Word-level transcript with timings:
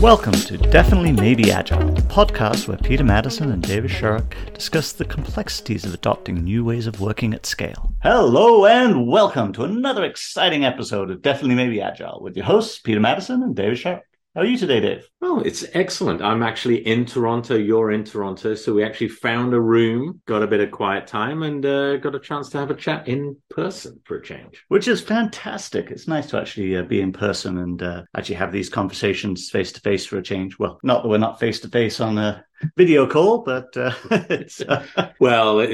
Welcome 0.00 0.34
to 0.34 0.56
Definitely 0.56 1.10
Maybe 1.10 1.50
Agile, 1.50 1.92
the 1.92 2.02
podcast 2.02 2.68
where 2.68 2.76
Peter 2.76 3.02
Maddison 3.02 3.50
and 3.50 3.60
David 3.60 3.90
Sharrock 3.90 4.32
discuss 4.54 4.92
the 4.92 5.04
complexities 5.04 5.84
of 5.84 5.92
adopting 5.92 6.44
new 6.44 6.64
ways 6.64 6.86
of 6.86 7.00
working 7.00 7.34
at 7.34 7.44
scale. 7.44 7.92
Hello 8.04 8.64
and 8.64 9.08
welcome 9.08 9.52
to 9.54 9.64
another 9.64 10.04
exciting 10.04 10.64
episode 10.64 11.10
of 11.10 11.20
Definitely 11.20 11.56
Maybe 11.56 11.80
Agile 11.80 12.20
with 12.22 12.36
your 12.36 12.44
hosts, 12.44 12.78
Peter 12.78 13.00
Maddison 13.00 13.42
and 13.42 13.56
David 13.56 13.76
Sharrock. 13.76 14.02
How 14.38 14.44
are 14.44 14.46
you 14.46 14.56
today, 14.56 14.78
Dave? 14.78 15.10
Oh, 15.20 15.40
it's 15.40 15.64
excellent. 15.74 16.22
I'm 16.22 16.44
actually 16.44 16.86
in 16.86 17.04
Toronto. 17.04 17.56
You're 17.56 17.90
in 17.90 18.04
Toronto. 18.04 18.54
So 18.54 18.72
we 18.72 18.84
actually 18.84 19.08
found 19.08 19.52
a 19.52 19.60
room, 19.60 20.20
got 20.26 20.44
a 20.44 20.46
bit 20.46 20.60
of 20.60 20.70
quiet 20.70 21.08
time, 21.08 21.42
and 21.42 21.66
uh, 21.66 21.96
got 21.96 22.14
a 22.14 22.20
chance 22.20 22.48
to 22.50 22.58
have 22.58 22.70
a 22.70 22.76
chat 22.76 23.08
in 23.08 23.36
person 23.50 23.98
for 24.04 24.18
a 24.18 24.22
change. 24.22 24.64
Which 24.68 24.86
is 24.86 25.00
fantastic. 25.00 25.90
It's 25.90 26.06
nice 26.06 26.28
to 26.28 26.38
actually 26.38 26.76
uh, 26.76 26.82
be 26.82 27.00
in 27.00 27.12
person 27.12 27.58
and 27.58 27.82
uh, 27.82 28.04
actually 28.16 28.36
have 28.36 28.52
these 28.52 28.68
conversations 28.68 29.50
face 29.50 29.72
to 29.72 29.80
face 29.80 30.06
for 30.06 30.18
a 30.18 30.22
change. 30.22 30.56
Well, 30.56 30.78
not 30.84 31.02
that 31.02 31.08
we're 31.08 31.18
not 31.18 31.40
face 31.40 31.58
to 31.62 31.68
face 31.68 31.98
on 31.98 32.16
a 32.16 32.44
video 32.76 33.06
call, 33.06 33.38
but 33.38 33.76
uh, 33.76 33.92
it's 34.10 34.60
uh, 34.60 34.84
well, 35.20 35.64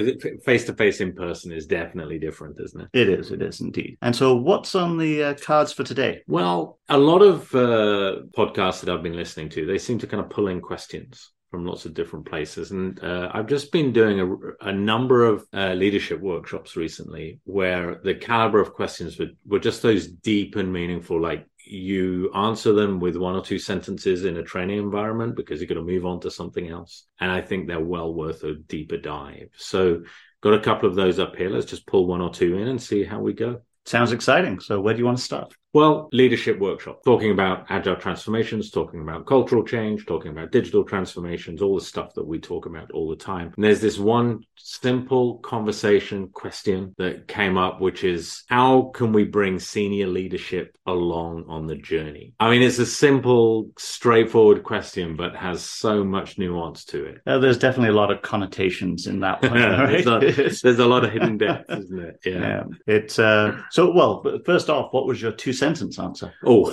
face 0.44 0.64
to 0.66 0.74
face 0.74 1.00
in 1.00 1.12
person 1.12 1.52
is 1.52 1.66
definitely 1.66 2.18
different, 2.18 2.58
isn't 2.60 2.80
it? 2.80 2.88
It 2.92 3.08
is. 3.08 3.30
It 3.30 3.42
is 3.42 3.60
indeed. 3.60 3.98
And 4.02 4.14
so, 4.14 4.34
what's 4.34 4.74
on 4.74 4.98
the 4.98 5.22
uh, 5.22 5.34
cards 5.34 5.72
for 5.72 5.84
today? 5.84 6.22
Well, 6.26 6.78
a 6.88 6.98
lot 6.98 7.22
of 7.22 7.54
uh, 7.54 8.22
podcasts 8.36 8.80
that 8.80 8.88
I've 8.88 9.02
been 9.02 9.16
listening 9.16 9.48
to, 9.50 9.66
they 9.66 9.78
seem 9.78 9.98
to 10.00 10.06
kind 10.06 10.22
of 10.22 10.30
pull 10.30 10.48
in 10.48 10.60
questions 10.60 11.30
from 11.54 11.64
lots 11.64 11.86
of 11.86 11.94
different 11.94 12.26
places. 12.26 12.72
And 12.72 13.00
uh, 13.02 13.30
I've 13.32 13.46
just 13.46 13.70
been 13.70 13.92
doing 13.92 14.18
a, 14.18 14.70
a 14.70 14.72
number 14.72 15.24
of 15.24 15.46
uh, 15.52 15.72
leadership 15.74 16.20
workshops 16.20 16.74
recently 16.74 17.38
where 17.44 18.00
the 18.02 18.16
caliber 18.16 18.60
of 18.60 18.74
questions 18.74 19.20
were, 19.20 19.28
were 19.46 19.60
just 19.60 19.80
those 19.80 20.08
deep 20.08 20.56
and 20.56 20.72
meaningful, 20.72 21.20
like 21.20 21.46
you 21.66 22.32
answer 22.34 22.72
them 22.72 23.00
with 23.00 23.16
one 23.16 23.34
or 23.34 23.42
two 23.42 23.58
sentences 23.58 24.24
in 24.24 24.36
a 24.36 24.42
training 24.42 24.78
environment 24.78 25.36
because 25.36 25.60
you're 25.60 25.68
going 25.68 25.84
to 25.84 25.92
move 25.92 26.06
on 26.06 26.20
to 26.20 26.30
something 26.30 26.68
else. 26.68 27.06
And 27.20 27.30
I 27.30 27.40
think 27.40 27.66
they're 27.66 27.80
well 27.80 28.12
worth 28.12 28.44
a 28.44 28.54
deeper 28.54 28.96
dive. 28.96 29.50
So, 29.56 30.02
got 30.40 30.54
a 30.54 30.60
couple 30.60 30.88
of 30.88 30.94
those 30.94 31.18
up 31.18 31.36
here. 31.36 31.48
Let's 31.48 31.66
just 31.66 31.86
pull 31.86 32.06
one 32.06 32.20
or 32.20 32.30
two 32.30 32.58
in 32.58 32.68
and 32.68 32.80
see 32.80 33.04
how 33.04 33.20
we 33.20 33.32
go. 33.32 33.62
Sounds 33.86 34.12
exciting. 34.12 34.60
So, 34.60 34.80
where 34.80 34.94
do 34.94 34.98
you 34.98 35.06
want 35.06 35.18
to 35.18 35.24
start? 35.24 35.54
Well, 35.74 36.08
leadership 36.12 36.60
workshop, 36.60 37.02
talking 37.04 37.32
about 37.32 37.66
agile 37.68 37.96
transformations, 37.96 38.70
talking 38.70 39.00
about 39.02 39.26
cultural 39.26 39.64
change, 39.64 40.06
talking 40.06 40.30
about 40.30 40.52
digital 40.52 40.84
transformations, 40.84 41.60
all 41.60 41.74
the 41.74 41.84
stuff 41.84 42.14
that 42.14 42.24
we 42.24 42.38
talk 42.38 42.66
about 42.66 42.92
all 42.92 43.10
the 43.10 43.16
time. 43.16 43.52
And 43.56 43.64
there's 43.64 43.80
this 43.80 43.98
one 43.98 44.44
simple 44.56 45.38
conversation 45.38 46.28
question 46.28 46.94
that 46.98 47.26
came 47.26 47.58
up, 47.58 47.80
which 47.80 48.04
is 48.04 48.44
how 48.48 48.92
can 48.94 49.12
we 49.12 49.24
bring 49.24 49.58
senior 49.58 50.06
leadership 50.06 50.76
along 50.86 51.46
on 51.48 51.66
the 51.66 51.74
journey? 51.74 52.34
I 52.38 52.50
mean, 52.50 52.62
it's 52.62 52.78
a 52.78 52.86
simple, 52.86 53.70
straightforward 53.76 54.62
question, 54.62 55.16
but 55.16 55.34
has 55.34 55.64
so 55.64 56.04
much 56.04 56.38
nuance 56.38 56.84
to 56.86 57.04
it. 57.04 57.20
Uh, 57.26 57.38
there's 57.38 57.58
definitely 57.58 57.90
a 57.90 58.00
lot 58.00 58.12
of 58.12 58.22
connotations 58.22 59.08
in 59.08 59.18
that 59.20 59.42
one. 59.42 59.54
Right? 59.54 60.04
there's, 60.04 60.06
a, 60.06 60.62
there's, 60.62 60.78
a, 60.78 60.86
lot 60.86 61.04
of 61.04 61.10
hidden 61.10 61.36
depth, 61.36 61.68
isn't 61.68 61.98
it? 61.98 62.20
Yeah. 62.24 62.38
yeah. 62.38 62.62
It's 62.86 63.18
uh, 63.18 63.60
so 63.70 63.90
well. 63.90 64.24
First 64.46 64.70
off, 64.70 64.92
what 64.92 65.06
was 65.06 65.20
your 65.20 65.32
two 65.32 65.52
sentence 65.64 65.98
answer. 65.98 66.32
Oh, 66.46 66.72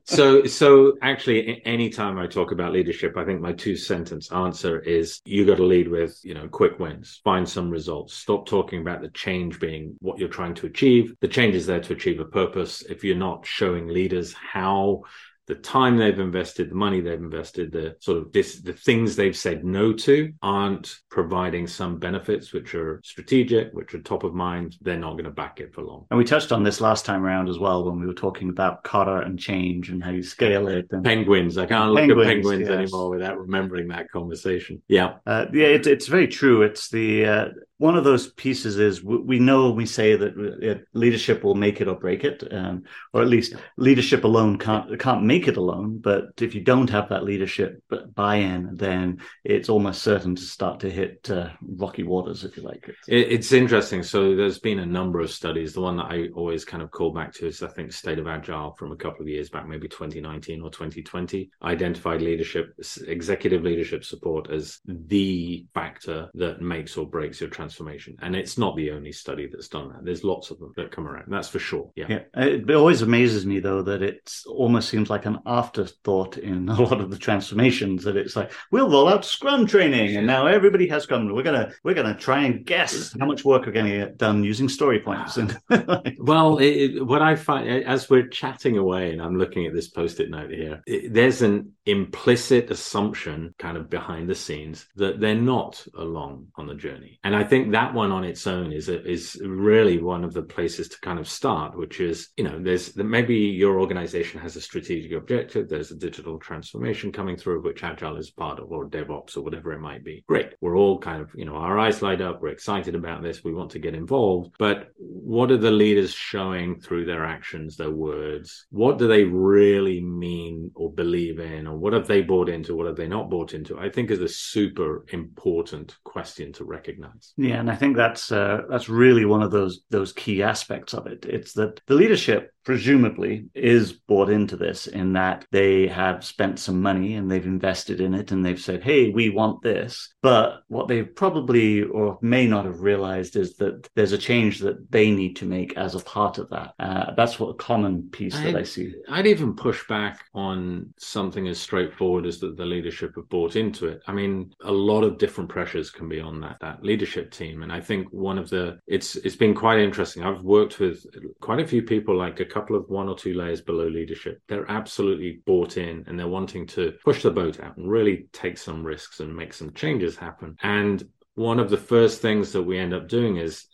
so 0.04 0.44
so 0.44 0.98
actually, 1.02 1.64
anytime 1.64 2.18
I 2.18 2.26
talk 2.26 2.52
about 2.52 2.72
leadership, 2.72 3.16
I 3.16 3.24
think 3.24 3.40
my 3.40 3.52
two 3.52 3.76
sentence 3.76 4.30
answer 4.32 4.80
is 4.80 5.20
you 5.24 5.46
got 5.46 5.56
to 5.58 5.64
lead 5.64 5.88
with 5.88 6.18
you 6.24 6.34
know 6.34 6.48
quick 6.48 6.78
wins, 6.78 7.20
find 7.24 7.48
some 7.48 7.70
results. 7.70 8.14
Stop 8.14 8.46
talking 8.46 8.80
about 8.80 9.02
the 9.02 9.08
change 9.08 9.60
being 9.60 9.96
what 10.00 10.18
you're 10.18 10.28
trying 10.28 10.54
to 10.54 10.66
achieve. 10.66 11.14
The 11.20 11.28
change 11.28 11.54
is 11.54 11.66
there 11.66 11.80
to 11.80 11.92
achieve 11.92 12.20
a 12.20 12.24
purpose. 12.24 12.82
If 12.82 13.04
you're 13.04 13.16
not 13.16 13.46
showing 13.46 13.88
leaders 13.88 14.34
how 14.34 15.02
the 15.46 15.54
time 15.54 15.96
they've 15.96 16.18
invested, 16.18 16.70
the 16.70 16.74
money 16.74 17.00
they've 17.00 17.18
invested, 17.18 17.70
the 17.70 17.96
sort 18.00 18.18
of 18.18 18.32
this, 18.32 18.60
the 18.60 18.72
things 18.72 19.14
they've 19.14 19.36
said 19.36 19.64
no 19.64 19.92
to 19.92 20.32
aren't 20.40 20.96
providing 21.10 21.66
some 21.66 21.98
benefits 21.98 22.52
which 22.52 22.74
are 22.74 23.00
strategic, 23.04 23.70
which 23.72 23.94
are 23.94 24.00
top 24.00 24.24
of 24.24 24.34
mind. 24.34 24.76
They're 24.80 24.98
not 24.98 25.12
going 25.12 25.24
to 25.24 25.30
back 25.30 25.60
it 25.60 25.74
for 25.74 25.82
long. 25.82 26.06
And 26.10 26.18
we 26.18 26.24
touched 26.24 26.52
on 26.52 26.62
this 26.62 26.80
last 26.80 27.04
time 27.04 27.24
around 27.24 27.48
as 27.48 27.58
well 27.58 27.84
when 27.84 28.00
we 28.00 28.06
were 28.06 28.14
talking 28.14 28.48
about 28.48 28.84
Kotter 28.84 29.24
and 29.24 29.38
change 29.38 29.90
and 29.90 30.02
how 30.02 30.10
you 30.10 30.22
scale 30.22 30.68
it. 30.68 30.86
And... 30.90 31.04
Penguins. 31.04 31.58
I 31.58 31.66
can't 31.66 31.94
penguins, 31.94 32.16
look 32.16 32.26
at 32.26 32.32
penguins 32.32 32.68
yes. 32.68 32.70
anymore 32.70 33.10
without 33.10 33.38
remembering 33.38 33.88
that 33.88 34.10
conversation. 34.10 34.82
Yeah. 34.88 35.16
Uh, 35.26 35.46
yeah, 35.52 35.66
it, 35.66 35.86
it's 35.86 36.06
very 36.06 36.28
true. 36.28 36.62
It's 36.62 36.88
the, 36.88 37.26
uh, 37.26 37.48
one 37.84 37.98
of 37.98 38.04
those 38.04 38.28
pieces 38.28 38.78
is 38.78 39.04
we 39.04 39.38
know 39.38 39.70
we 39.70 39.84
say 39.84 40.16
that 40.16 40.86
leadership 40.94 41.44
will 41.44 41.54
make 41.54 41.82
it 41.82 41.86
or 41.86 41.94
break 41.94 42.24
it, 42.24 42.42
um, 42.50 42.82
or 43.12 43.20
at 43.20 43.28
least 43.28 43.56
leadership 43.76 44.24
alone 44.24 44.56
can't 44.58 44.98
can't 44.98 45.22
make 45.22 45.48
it 45.48 45.58
alone. 45.58 45.98
But 45.98 46.30
if 46.40 46.54
you 46.54 46.62
don't 46.62 46.88
have 46.88 47.10
that 47.10 47.24
leadership 47.24 47.82
buy-in, 48.14 48.70
then 48.72 49.20
it's 49.44 49.68
almost 49.68 50.00
certain 50.00 50.34
to 50.34 50.40
start 50.40 50.80
to 50.80 50.90
hit 50.90 51.30
uh, 51.30 51.50
rocky 51.60 52.04
waters, 52.04 52.42
if 52.42 52.56
you 52.56 52.62
like. 52.62 52.90
It's 53.06 53.52
interesting. 53.52 54.02
So 54.02 54.34
there's 54.34 54.58
been 54.58 54.78
a 54.78 54.86
number 54.86 55.20
of 55.20 55.30
studies. 55.30 55.74
The 55.74 55.82
one 55.82 55.98
that 55.98 56.10
I 56.10 56.28
always 56.34 56.64
kind 56.64 56.82
of 56.82 56.90
call 56.90 57.12
back 57.12 57.34
to 57.34 57.48
is 57.48 57.62
I 57.62 57.68
think 57.68 57.92
State 57.92 58.18
of 58.18 58.26
Agile 58.26 58.74
from 58.78 58.92
a 58.92 58.96
couple 58.96 59.20
of 59.20 59.28
years 59.28 59.50
back, 59.50 59.68
maybe 59.68 59.88
2019 59.88 60.62
or 60.62 60.70
2020, 60.70 61.50
identified 61.62 62.22
leadership, 62.22 62.74
executive 63.06 63.62
leadership 63.62 64.06
support 64.06 64.50
as 64.50 64.80
the 64.86 65.66
factor 65.74 66.30
that 66.32 66.62
makes 66.62 66.96
or 66.96 67.06
breaks 67.06 67.42
your 67.42 67.50
transformation. 67.50 67.73
And 68.22 68.36
it's 68.36 68.58
not 68.58 68.76
the 68.76 68.90
only 68.90 69.12
study 69.12 69.46
that's 69.46 69.68
done 69.68 69.88
that. 69.88 70.04
There's 70.04 70.24
lots 70.24 70.50
of 70.50 70.58
them 70.58 70.72
that 70.76 70.90
come 70.90 71.06
around. 71.06 71.26
That's 71.28 71.48
for 71.48 71.58
sure. 71.58 71.90
Yeah. 71.94 72.06
yeah. 72.08 72.20
Uh, 72.36 72.46
it 72.46 72.70
always 72.70 73.02
amazes 73.02 73.46
me 73.46 73.60
though 73.60 73.82
that 73.82 74.02
it 74.02 74.32
almost 74.46 74.88
seems 74.88 75.10
like 75.10 75.26
an 75.26 75.38
afterthought 75.46 76.38
in 76.38 76.68
a 76.74 76.80
lot 76.80 77.00
of 77.00 77.10
the 77.10 77.18
transformations 77.18 78.04
that 78.04 78.16
it's 78.16 78.36
like 78.36 78.52
we'll 78.70 78.90
roll 78.90 79.08
out 79.08 79.24
Scrum 79.24 79.66
training 79.66 80.16
and 80.16 80.26
now 80.26 80.46
everybody 80.46 80.88
has 80.88 81.04
Scrum. 81.04 81.32
We're 81.32 81.42
gonna 81.42 81.72
we're 81.82 81.94
gonna 81.94 82.16
try 82.16 82.44
and 82.44 82.64
guess 82.64 83.14
how 83.18 83.26
much 83.26 83.44
work 83.44 83.66
we're 83.66 83.72
going 83.72 83.86
to 83.86 83.98
get 83.98 84.16
done 84.16 84.44
using 84.44 84.68
story 84.68 85.00
points. 85.00 85.36
And 85.36 85.56
well, 86.18 86.58
it, 86.58 87.04
what 87.04 87.22
I 87.22 87.36
find 87.36 87.84
as 87.84 88.10
we're 88.10 88.28
chatting 88.28 88.78
away 88.78 89.12
and 89.12 89.22
I'm 89.22 89.36
looking 89.36 89.66
at 89.66 89.74
this 89.74 89.88
post-it 89.88 90.30
note 90.30 90.50
here, 90.50 90.82
it, 90.86 91.12
there's 91.12 91.42
an 91.42 91.72
implicit 91.86 92.70
assumption 92.70 93.54
kind 93.58 93.76
of 93.76 93.90
behind 93.90 94.28
the 94.28 94.34
scenes 94.34 94.86
that 94.96 95.20
they're 95.20 95.34
not 95.34 95.84
along 95.96 96.48
on 96.56 96.66
the 96.66 96.74
journey, 96.74 97.18
and 97.24 97.36
I 97.36 97.44
think 97.44 97.53
think 97.54 97.70
that 97.70 97.94
one 97.94 98.10
on 98.10 98.24
its 98.24 98.48
own 98.48 98.72
is 98.72 98.88
a, 98.88 99.08
is 99.08 99.40
really 99.44 99.98
one 99.98 100.24
of 100.24 100.34
the 100.34 100.42
places 100.42 100.88
to 100.88 100.98
kind 100.98 101.20
of 101.20 101.28
start, 101.28 101.78
which 101.78 102.00
is 102.00 102.30
you 102.36 102.42
know 102.42 102.58
there's 102.60 102.96
maybe 102.96 103.36
your 103.36 103.78
organization 103.78 104.40
has 104.40 104.56
a 104.56 104.60
strategic 104.60 105.12
objective, 105.12 105.68
there's 105.68 105.92
a 105.92 105.96
digital 105.96 106.36
transformation 106.36 107.12
coming 107.12 107.36
through 107.36 107.62
which 107.62 107.84
Agile 107.84 108.16
is 108.16 108.32
part 108.32 108.58
of, 108.58 108.72
or 108.72 108.88
DevOps 108.88 109.36
or 109.36 109.42
whatever 109.42 109.72
it 109.72 109.78
might 109.78 110.02
be. 110.02 110.24
Great, 110.26 110.54
we're 110.60 110.76
all 110.76 110.98
kind 110.98 111.22
of 111.22 111.30
you 111.36 111.44
know 111.44 111.54
our 111.54 111.78
eyes 111.78 112.02
light 112.02 112.20
up, 112.20 112.42
we're 112.42 112.48
excited 112.48 112.96
about 112.96 113.22
this, 113.22 113.44
we 113.44 113.54
want 113.54 113.70
to 113.70 113.78
get 113.78 113.94
involved, 113.94 114.52
but 114.58 114.88
what 114.98 115.52
are 115.52 115.56
the 115.56 115.70
leaders 115.70 116.12
showing 116.12 116.80
through 116.80 117.04
their 117.04 117.24
actions, 117.24 117.76
their 117.76 117.92
words? 117.92 118.66
What 118.70 118.98
do 118.98 119.06
they 119.06 119.22
really 119.22 120.00
mean 120.00 120.72
or 120.74 120.92
believe 120.92 121.38
in, 121.38 121.68
or 121.68 121.76
what 121.76 121.92
have 121.92 122.08
they 122.08 122.20
bought 122.20 122.48
into? 122.48 122.74
What 122.74 122.88
have 122.88 122.96
they 122.96 123.06
not 123.06 123.30
bought 123.30 123.54
into? 123.54 123.78
I 123.78 123.90
think 123.90 124.10
is 124.10 124.20
a 124.20 124.28
super 124.28 125.04
important 125.10 125.96
question 126.02 126.52
to 126.54 126.64
recognize. 126.64 127.32
Yeah, 127.44 127.60
and 127.60 127.70
I 127.70 127.76
think 127.76 127.94
that's 127.94 128.32
uh, 128.32 128.62
that's 128.70 128.88
really 128.88 129.26
one 129.26 129.42
of 129.42 129.50
those 129.50 129.82
those 129.90 130.14
key 130.14 130.42
aspects 130.42 130.94
of 130.94 131.06
it. 131.06 131.26
It's 131.26 131.52
that 131.54 131.78
the 131.86 131.94
leadership 131.94 132.53
presumably 132.64 133.46
is 133.54 133.92
bought 133.92 134.30
into 134.30 134.56
this 134.56 134.86
in 134.86 135.12
that 135.12 135.46
they 135.50 135.86
have 135.86 136.24
spent 136.24 136.58
some 136.58 136.80
money 136.80 137.14
and 137.14 137.30
they've 137.30 137.46
invested 137.46 138.00
in 138.00 138.14
it 138.14 138.32
and 138.32 138.44
they've 138.44 138.60
said, 138.60 138.82
hey, 138.82 139.10
we 139.10 139.30
want 139.30 139.62
this. 139.62 140.14
But 140.22 140.62
what 140.68 140.88
they 140.88 141.02
probably 141.02 141.82
or 141.82 142.18
may 142.22 142.46
not 142.46 142.64
have 142.64 142.80
realized 142.80 143.36
is 143.36 143.56
that 143.56 143.88
there's 143.94 144.12
a 144.12 144.18
change 144.18 144.58
that 144.60 144.90
they 144.90 145.10
need 145.10 145.36
to 145.36 145.44
make 145.44 145.76
as 145.76 145.94
a 145.94 146.00
part 146.00 146.38
of 146.38 146.48
that. 146.50 146.74
Uh, 146.78 147.12
that's 147.14 147.38
what 147.38 147.50
a 147.50 147.54
common 147.54 148.08
piece 148.10 148.34
I'd, 148.34 148.46
that 148.46 148.56
I 148.56 148.62
see. 148.62 148.94
I'd 149.08 149.26
even 149.26 149.54
push 149.54 149.86
back 149.86 150.24
on 150.34 150.92
something 150.98 151.46
as 151.48 151.58
straightforward 151.58 152.26
as 152.26 152.40
that 152.40 152.56
the 152.56 152.64
leadership 152.64 153.16
have 153.16 153.28
bought 153.28 153.56
into 153.56 153.88
it. 153.88 154.02
I 154.06 154.12
mean, 154.12 154.54
a 154.64 154.72
lot 154.72 155.04
of 155.04 155.18
different 155.18 155.50
pressures 155.50 155.90
can 155.90 156.08
be 156.08 156.20
on 156.20 156.40
that 156.40 156.56
that 156.60 156.82
leadership 156.82 157.30
team. 157.30 157.62
And 157.62 157.72
I 157.72 157.80
think 157.80 158.08
one 158.10 158.38
of 158.38 158.48
the 158.48 158.78
it's 158.86 159.16
it's 159.16 159.36
been 159.36 159.54
quite 159.54 159.78
interesting. 159.78 160.22
I've 160.22 160.42
worked 160.42 160.80
with 160.80 161.04
quite 161.40 161.60
a 161.60 161.66
few 161.66 161.82
people 161.82 162.16
like 162.16 162.40
a 162.40 162.44
couple 162.54 162.76
of 162.76 162.88
one 162.88 163.08
or 163.08 163.16
two 163.16 163.34
layers 163.34 163.60
below 163.60 163.88
leadership. 163.88 164.40
They're 164.48 164.70
absolutely 164.70 165.40
bought 165.44 165.76
in 165.76 166.04
and 166.06 166.18
they're 166.18 166.28
wanting 166.28 166.66
to 166.68 166.92
push 167.04 167.22
the 167.22 167.30
boat 167.30 167.60
out 167.60 167.76
and 167.76 167.90
really 167.90 168.28
take 168.32 168.58
some 168.58 168.84
risks 168.84 169.18
and 169.20 169.34
make 169.34 169.52
some 169.52 169.72
changes 169.72 170.16
happen. 170.16 170.56
And 170.62 171.02
one 171.34 171.58
of 171.58 171.68
the 171.68 171.76
first 171.76 172.22
things 172.22 172.52
that 172.52 172.62
we 172.62 172.78
end 172.78 172.94
up 172.94 173.08
doing 173.08 173.38
is, 173.38 173.66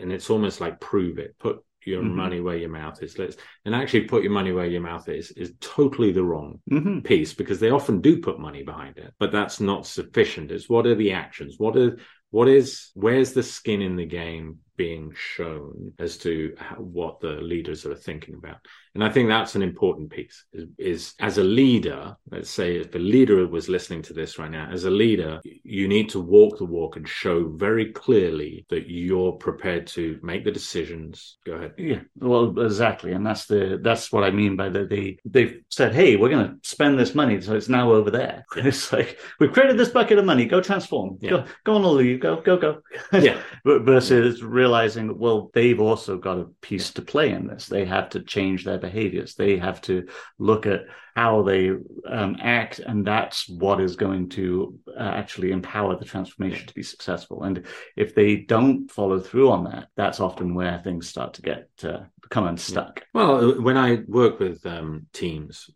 and 0.00 0.12
it's 0.12 0.28
almost 0.28 0.60
like 0.60 0.80
prove 0.80 1.18
it, 1.18 1.36
put 1.38 1.62
your 1.84 2.02
mm-hmm. 2.02 2.16
money 2.16 2.40
where 2.40 2.56
your 2.56 2.68
mouth 2.68 3.00
is. 3.00 3.16
Let's 3.16 3.36
and 3.64 3.74
actually 3.74 4.02
put 4.02 4.24
your 4.24 4.32
money 4.32 4.50
where 4.50 4.66
your 4.66 4.80
mouth 4.80 5.08
is 5.08 5.30
is 5.30 5.52
totally 5.60 6.10
the 6.10 6.24
wrong 6.24 6.60
mm-hmm. 6.68 7.00
piece 7.00 7.32
because 7.32 7.60
they 7.60 7.70
often 7.70 8.00
do 8.00 8.20
put 8.20 8.40
money 8.40 8.64
behind 8.64 8.98
it, 8.98 9.14
but 9.20 9.30
that's 9.30 9.60
not 9.60 9.86
sufficient. 9.86 10.50
It's 10.50 10.68
what 10.68 10.86
are 10.86 10.96
the 10.96 11.12
actions? 11.12 11.54
What 11.58 11.76
are 11.76 11.96
what 12.30 12.48
is 12.48 12.90
where's 12.94 13.32
the 13.32 13.44
skin 13.44 13.82
in 13.82 13.94
the 13.94 14.06
game 14.06 14.58
being 14.76 15.12
shown 15.14 15.92
as 15.98 16.16
to 16.18 16.54
how, 16.58 16.76
what 16.76 17.20
the 17.20 17.32
leaders 17.32 17.86
are 17.86 17.94
thinking 17.94 18.34
about. 18.34 18.58
And 18.94 19.04
I 19.04 19.10
think 19.10 19.28
that's 19.28 19.54
an 19.54 19.62
important 19.62 20.08
piece 20.08 20.46
is, 20.54 20.68
is, 20.78 21.14
as 21.20 21.36
a 21.36 21.44
leader, 21.44 22.16
let's 22.30 22.48
say 22.48 22.76
if 22.76 22.92
the 22.92 22.98
leader 22.98 23.46
was 23.46 23.68
listening 23.68 24.00
to 24.02 24.14
this 24.14 24.38
right 24.38 24.50
now, 24.50 24.70
as 24.72 24.84
a 24.84 24.90
leader, 24.90 25.38
you 25.44 25.86
need 25.86 26.08
to 26.10 26.20
walk 26.20 26.56
the 26.56 26.64
walk 26.64 26.96
and 26.96 27.06
show 27.06 27.46
very 27.46 27.92
clearly 27.92 28.64
that 28.70 28.88
you're 28.88 29.32
prepared 29.32 29.86
to 29.88 30.18
make 30.22 30.44
the 30.44 30.50
decisions. 30.50 31.36
Go 31.44 31.52
ahead. 31.52 31.74
Yeah, 31.76 32.00
well, 32.16 32.58
exactly. 32.58 33.12
And 33.12 33.26
that's 33.26 33.44
the, 33.44 33.78
that's 33.82 34.10
what 34.10 34.24
I 34.24 34.30
mean 34.30 34.56
by 34.56 34.70
that 34.70 34.88
they, 34.88 35.18
they've 35.26 35.60
said, 35.68 35.94
Hey, 35.94 36.16
we're 36.16 36.30
going 36.30 36.48
to 36.48 36.56
spend 36.68 36.98
this 36.98 37.14
money. 37.14 37.38
So 37.42 37.54
it's 37.54 37.68
now 37.68 37.92
over 37.92 38.10
there. 38.10 38.46
Yeah. 38.56 38.62
It's 38.76 38.92
like, 38.92 39.18
we've 39.38 39.52
created 39.52 39.78
this 39.78 39.90
bucket 39.90 40.18
of 40.18 40.24
money. 40.24 40.46
Go 40.46 40.60
transform. 40.60 41.18
Yeah. 41.20 41.30
Go, 41.30 41.44
go 41.64 41.74
on 41.76 41.84
all 41.84 41.98
of 41.98 42.04
you. 42.04 42.18
Go, 42.18 42.40
go, 42.40 42.56
go. 42.56 42.82
Yeah. 43.12 43.40
Versus 43.64 44.42
realizing, 44.66 45.16
well, 45.16 45.48
they've 45.54 45.80
also 45.80 46.18
got 46.18 46.38
a 46.38 46.50
piece 46.60 46.92
to 46.94 47.02
play 47.02 47.30
in 47.30 47.46
this. 47.46 47.66
They 47.66 47.84
have 47.84 48.08
to 48.10 48.20
change 48.20 48.64
their 48.64 48.78
behaviors. 48.78 49.36
They 49.36 49.58
have 49.58 49.80
to 49.82 50.08
look 50.40 50.66
at 50.66 50.86
how 51.14 51.42
they 51.44 51.70
um, 52.08 52.36
act, 52.40 52.80
and 52.80 53.06
that's 53.06 53.48
what 53.48 53.80
is 53.80 53.94
going 53.94 54.28
to 54.30 54.76
uh, 54.88 55.12
actually 55.20 55.52
empower 55.52 55.96
the 55.96 56.04
transformation 56.04 56.66
to 56.66 56.74
be 56.74 56.82
successful. 56.82 57.44
And 57.44 57.64
if 57.96 58.14
they 58.16 58.38
don't 58.38 58.90
follow 58.90 59.20
through 59.20 59.50
on 59.52 59.64
that, 59.64 59.86
that's 59.96 60.18
often 60.18 60.52
where 60.52 60.80
things 60.82 61.08
start 61.08 61.34
to 61.34 61.42
get 61.42 61.68
uh, 61.84 62.00
become 62.28 62.46
unstuck. 62.46 63.04
Well, 63.14 63.60
when 63.60 63.76
I 63.76 64.00
work 64.06 64.40
with 64.40 64.64
um, 64.66 65.06
teams 65.12 65.70